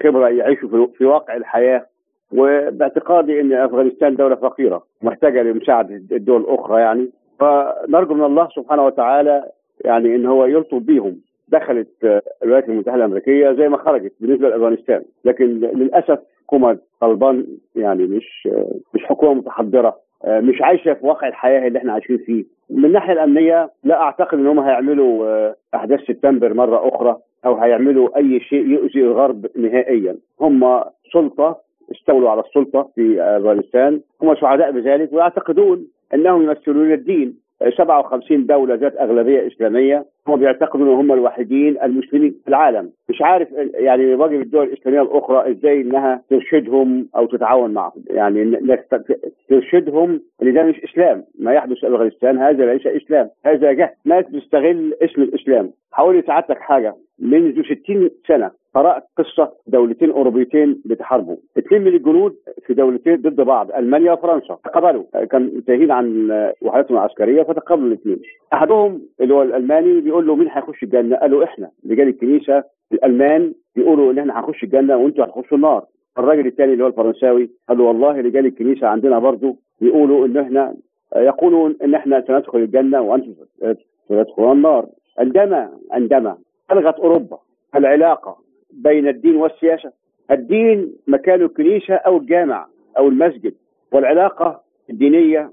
خبرة 0.03 0.29
يعيشوا 0.29 0.87
في 0.97 1.05
واقع 1.05 1.35
الحياة. 1.35 1.85
وباعتقادي 2.33 3.41
إن 3.41 3.53
أفغانستان 3.53 4.15
دولة 4.15 4.35
فقيرة 4.35 4.83
محتاجة 5.01 5.43
لمساعدة 5.43 5.95
الدول 6.11 6.41
الأخرى 6.41 6.81
يعني. 6.81 7.09
فنرجو 7.39 8.13
من 8.13 8.23
الله 8.23 8.49
سبحانه 8.55 8.85
وتعالى 8.85 9.43
يعني 9.85 10.15
إن 10.15 10.25
هو 10.25 10.45
يلطف 10.45 10.77
بيهم 10.77 11.21
دخلت 11.47 12.21
الولايات 12.43 12.69
المتحدة 12.69 12.95
الأمريكية 12.95 13.51
زي 13.51 13.69
ما 13.69 13.77
خرجت 13.77 14.13
بالنسبة 14.19 14.49
لأفغانستان. 14.49 15.03
لكن 15.25 15.45
للأسف 15.45 16.19
حكومة 16.51 16.77
طالبان 17.01 17.45
يعني 17.75 18.03
مش 18.03 18.47
مش 18.93 19.03
حكومة 19.05 19.33
متحضرة 19.33 19.97
مش 20.27 20.61
عايشة 20.61 20.93
في 20.93 21.05
واقع 21.05 21.27
الحياة 21.27 21.67
اللي 21.67 21.79
إحنا 21.79 21.93
عايشين 21.93 22.17
فيه. 22.17 22.45
من 22.69 22.85
الناحية 22.85 23.13
الأمنية 23.13 23.69
لا 23.83 24.01
أعتقد 24.01 24.37
إن 24.37 24.47
هم 24.47 24.59
هيعملوا 24.59 25.51
أحداث 25.75 25.99
سبتمبر 25.99 26.53
مرة 26.53 26.87
أخرى 26.95 27.17
أو 27.45 27.55
هيعملوا 27.55 28.17
أي 28.17 28.39
شيء 28.39 28.67
يؤذي 28.67 29.01
الغرب 29.01 29.45
نهائيا. 29.55 30.15
هم 30.41 30.83
سلطة 31.13 31.57
استولوا 31.91 32.29
على 32.29 32.41
السلطة 32.41 32.89
في 32.95 33.21
أفغانستان 33.21 34.01
هم 34.21 34.35
سعداء 34.35 34.71
بذلك 34.71 35.13
ويعتقدون 35.13 35.87
أنهم 36.13 36.41
يمثلون 36.43 36.91
الدين. 36.91 37.37
57 37.69 38.45
دولة 38.45 38.75
ذات 38.75 38.97
أغلبية 38.97 39.47
إسلامية 39.47 40.05
هم 40.27 40.35
بيعتقدوا 40.35 40.85
ان 40.85 40.91
هم 40.91 41.11
الوحيدين 41.11 41.77
المسلمين 41.83 42.35
في 42.43 42.47
العالم. 42.47 42.91
مش 43.09 43.21
عارف 43.21 43.47
يعني 43.73 44.15
واجب 44.15 44.41
الدول 44.41 44.67
الإسلامية 44.67 45.01
الأخرى 45.01 45.51
إزاي 45.51 45.81
إنها 45.81 46.21
ترشدهم 46.29 47.07
أو 47.15 47.25
تتعاون 47.25 47.73
معهم. 47.73 48.03
يعني 48.07 48.57
ترشدهم 49.49 50.21
إن 50.43 50.53
ده 50.53 50.63
مش 50.63 50.83
إسلام. 50.83 51.23
ما 51.39 51.53
يحدث 51.53 51.77
في 51.77 51.87
أفغانستان 51.87 52.37
هذا 52.37 52.73
ليس 52.73 52.87
إسلام. 52.87 53.29
هذا 53.45 53.71
جهل 53.71 53.89
ناس 54.05 54.25
بتستغل 54.25 54.93
اسم 55.01 55.21
الإسلام. 55.21 55.71
حاولي 55.91 56.21
سعادتك 56.21 56.57
حاجة. 56.57 56.95
منذ 57.19 57.61
60 57.63 58.09
سنة 58.27 58.51
قرات 58.75 59.03
قصة 59.17 59.51
دولتين 59.67 60.11
أوروبيتين 60.11 60.81
بتحاربوا. 60.85 61.35
اثنين 61.57 61.81
من 61.81 61.87
الجنود 61.87 62.35
في 62.65 62.73
دولتين 62.73 63.15
ضد 63.15 63.41
بعض 63.41 63.71
ألمانيا 63.71 64.11
وفرنسا. 64.13 64.57
تقبلوا 64.63 65.03
كان 65.31 65.41
منتهين 65.41 65.91
عن 65.91 66.29
وحداتهم 66.61 66.97
العسكرية 66.97 67.43
فتقبلوا 67.43 67.87
الاثنين. 67.87 68.21
أحدهم 68.53 69.01
اللي 69.21 69.33
هو 69.33 69.41
الألماني 69.41 70.01
بيقول 70.01 70.27
له 70.27 70.35
مين 70.35 70.47
هيخش 70.51 70.83
الجنة؟ 70.83 71.15
قالوا 71.15 71.43
إحنا. 71.43 71.69
رجال 71.89 72.07
الكنيسة 72.07 72.63
الألمان 72.91 73.53
بيقولوا 73.75 74.11
إن 74.11 74.19
إحنا 74.19 74.39
هنخش 74.39 74.63
الجنة 74.63 74.97
وأنتوا 74.97 75.25
هتخشوا 75.25 75.57
النار. 75.57 75.85
الراجل 76.17 76.47
الثاني 76.47 76.73
اللي 76.73 76.83
هو 76.83 76.87
الفرنساوي 76.87 77.49
قال 77.69 77.77
له 77.77 77.83
والله 77.83 78.21
رجال 78.21 78.45
الكنيسة 78.45 78.87
عندنا 78.87 79.19
برضه 79.19 79.55
بيقولوا 79.81 80.25
إن 80.25 80.37
إحنا 80.37 80.73
يقولون 81.15 81.75
إن 81.83 81.95
إحنا 81.95 82.23
سندخل 82.27 82.57
الجنة 82.57 83.01
وأنتم 83.01 83.33
ستدخلون 84.05 84.51
النار. 84.51 84.85
عندما 85.19 85.69
عندما 85.91 86.37
ألغت 86.71 86.95
أوروبا 86.99 87.37
العلاقة 87.75 88.37
بين 88.73 89.07
الدين 89.07 89.35
والسياسة. 89.35 89.91
الدين 90.31 90.93
مكانه 91.07 91.45
الكنيسة 91.45 91.93
أو 91.93 92.17
الجامع 92.17 92.67
أو 92.97 93.07
المسجد 93.07 93.53
والعلاقة 93.91 94.61
الدينية 94.89 95.51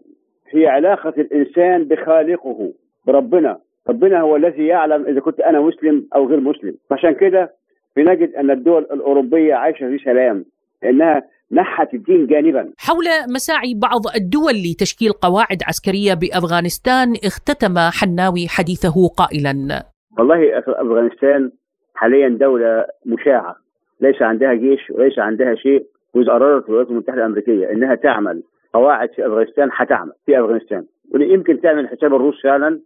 هي 0.50 0.66
علاقة 0.66 1.14
الإنسان 1.18 1.84
بخالقه 1.84 2.72
بربنا. 3.06 3.58
ربنا 3.88 4.20
هو 4.20 4.36
الذي 4.36 4.66
يعلم 4.66 5.06
إذا 5.06 5.20
كنت 5.20 5.40
أنا 5.40 5.60
مسلم 5.60 6.08
أو 6.14 6.26
غير 6.26 6.40
مسلم. 6.40 6.74
عشان 6.90 7.14
كده 7.14 7.54
بنجد 7.96 8.34
أن 8.34 8.50
الدول 8.50 8.82
الأوروبية 8.82 9.54
عايشة 9.54 9.88
في 9.88 9.98
سلام 10.04 10.44
لأنها 10.82 11.22
نحت 11.52 11.94
الدين 11.94 12.26
جانبا. 12.26 12.72
حول 12.78 13.04
مساعي 13.34 13.74
بعض 13.74 14.00
الدول 14.16 14.52
لتشكيل 14.52 15.12
قواعد 15.12 15.58
عسكرية 15.68 16.14
بأفغانستان 16.14 17.12
اختتم 17.24 17.74
حناوي 17.78 18.48
حديثه 18.48 19.08
قائلا. 19.08 19.82
والله 20.18 20.58
أفغانستان 20.58 21.50
حاليا 21.98 22.28
دولة 22.28 22.86
مشاعة. 23.06 23.56
ليس 24.00 24.22
عندها 24.22 24.54
جيش 24.54 24.90
وليس 24.90 25.18
عندها 25.18 25.54
شيء. 25.54 25.86
وإذا 26.14 26.32
قررت 26.32 26.68
الولايات 26.68 26.90
المتحدة 26.90 27.20
الأمريكية 27.20 27.72
إنها 27.72 27.94
تعمل 27.94 28.42
قواعد 28.74 29.10
في 29.10 29.26
أفغانستان 29.26 29.68
هتعمل 29.72 30.12
في 30.26 30.40
أفغانستان. 30.40 30.84
يمكن 31.14 31.60
تعمل 31.60 31.88
حساب 31.88 32.14
الروس 32.14 32.42
فعلا 32.42 32.80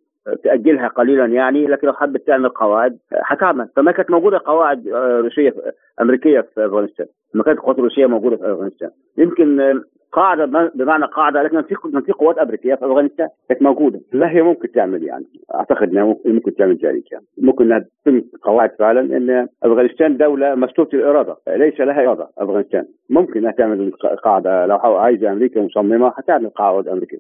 تأجلها 0.44 0.88
قليلا 0.88 1.26
يعني 1.26 1.66
لكن 1.66 1.86
لو 1.86 1.92
حبت 1.92 2.26
تعمل 2.26 2.48
قواعد 2.48 2.98
هتعمل 3.12 3.68
فما 3.76 3.92
كانت 3.92 4.10
موجودة 4.10 4.40
قواعد 4.44 4.88
روسية 5.24 5.54
أمريكية 6.00 6.40
في 6.40 6.66
أفغانستان. 6.66 7.06
ما 7.34 7.42
كانت 7.42 7.58
قوات 7.58 7.78
روسية 7.78 8.06
موجودة 8.06 8.36
في 8.36 8.52
أفغانستان. 8.52 8.90
يمكن 9.18 9.80
قاعدة 10.12 10.70
بمعنى 10.74 11.04
قاعدة 11.04 11.42
لكن 11.42 11.62
في 11.62 11.74
في 12.06 12.12
قوات 12.12 12.38
أمريكية 12.38 12.74
في 12.74 12.84
أفغانستان 12.84 13.28
كانت 13.48 13.62
موجودة. 13.62 14.00
لا 14.12 14.30
هي 14.30 14.42
ممكن 14.42 14.72
تعمل 14.72 15.04
يعني. 15.04 15.24
أعتقد 15.54 15.88
إنها 15.88 16.16
ممكن 16.24 16.54
تعمل 16.54 16.78
ذلك 16.84 17.12
يعني. 17.12 17.24
ممكن 17.38 17.64
إنها 17.64 17.84
تتم 18.04 18.22
قواعد 18.42 18.70
فعلا 18.78 19.00
إن 19.16 19.48
أفغانستان 19.62 20.16
دولة 20.16 20.54
مسلوبه 20.54 20.90
الإرادة. 20.94 21.36
ليس 21.48 21.80
لها 21.80 22.02
إرادة 22.02 22.28
أفغانستان. 22.38 22.84
ممكن 23.10 23.40
إنها 23.40 23.52
تعمل 23.52 23.92
قاعدة. 24.24 24.66
لو 24.66 24.76
عايزة 24.76 25.32
أمريكا 25.32 25.60
مصممة 25.60 26.12
هتعمل 26.18 26.48
قواعد 26.48 26.88
أمريكية. 26.88 27.18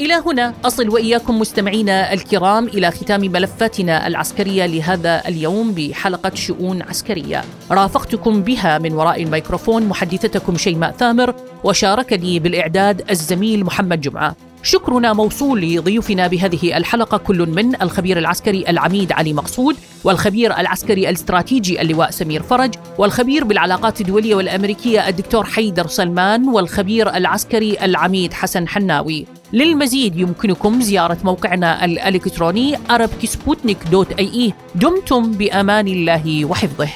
إلى 0.00 0.14
هنا 0.26 0.54
أصل 0.64 0.88
وإياكم 0.88 1.38
مستمعينا 1.38 2.12
الكرام 2.12 2.66
إلى 2.66 2.90
ختام 2.90 3.20
ملفاتنا 3.20 4.06
العسكرية 4.06 4.66
لهذا 4.66 5.28
اليوم 5.28 5.72
بحلقة 5.72 6.34
شؤون 6.34 6.82
عسكرية. 6.82 7.44
رافقتكم 7.70 8.42
بها 8.42 8.78
من 8.78 8.92
وراء 8.92 9.22
الميكروفون 9.22 9.86
محدثتكم 9.86 10.56
شيماء 10.56 10.92
ثامر 10.92 11.34
وشاركني 11.64 12.38
بالإعداد 12.38 13.10
الزميل 13.10 13.64
محمد 13.64 14.00
جمعة. 14.00 14.36
شكرنا 14.62 15.12
موصول 15.12 15.60
لضيوفنا 15.60 16.26
بهذه 16.26 16.76
الحلقة 16.76 17.18
كل 17.18 17.46
من 17.46 17.82
الخبير 17.82 18.18
العسكري 18.18 18.64
العميد 18.68 19.12
علي 19.12 19.32
مقصود 19.32 19.76
والخبير 20.04 20.58
العسكري 20.58 21.08
الاستراتيجي 21.08 21.80
اللواء 21.80 22.10
سمير 22.10 22.42
فرج 22.42 22.74
والخبير 22.98 23.44
بالعلاقات 23.44 24.00
الدولية 24.00 24.34
والأمريكية 24.34 25.08
الدكتور 25.08 25.44
حيدر 25.44 25.86
سلمان 25.86 26.48
والخبير 26.48 27.16
العسكري 27.16 27.76
العميد 27.82 28.32
حسن 28.32 28.68
حناوي. 28.68 29.26
للمزيد 29.52 30.16
يمكنكم 30.16 30.80
زيارة 30.80 31.18
موقعنا 31.24 31.84
الإلكتروني 31.84 32.76
arabksputnik.ie 32.76 34.52
دمتم 34.74 35.32
بأمان 35.32 35.88
الله 35.88 36.44
وحفظه. 36.44 36.88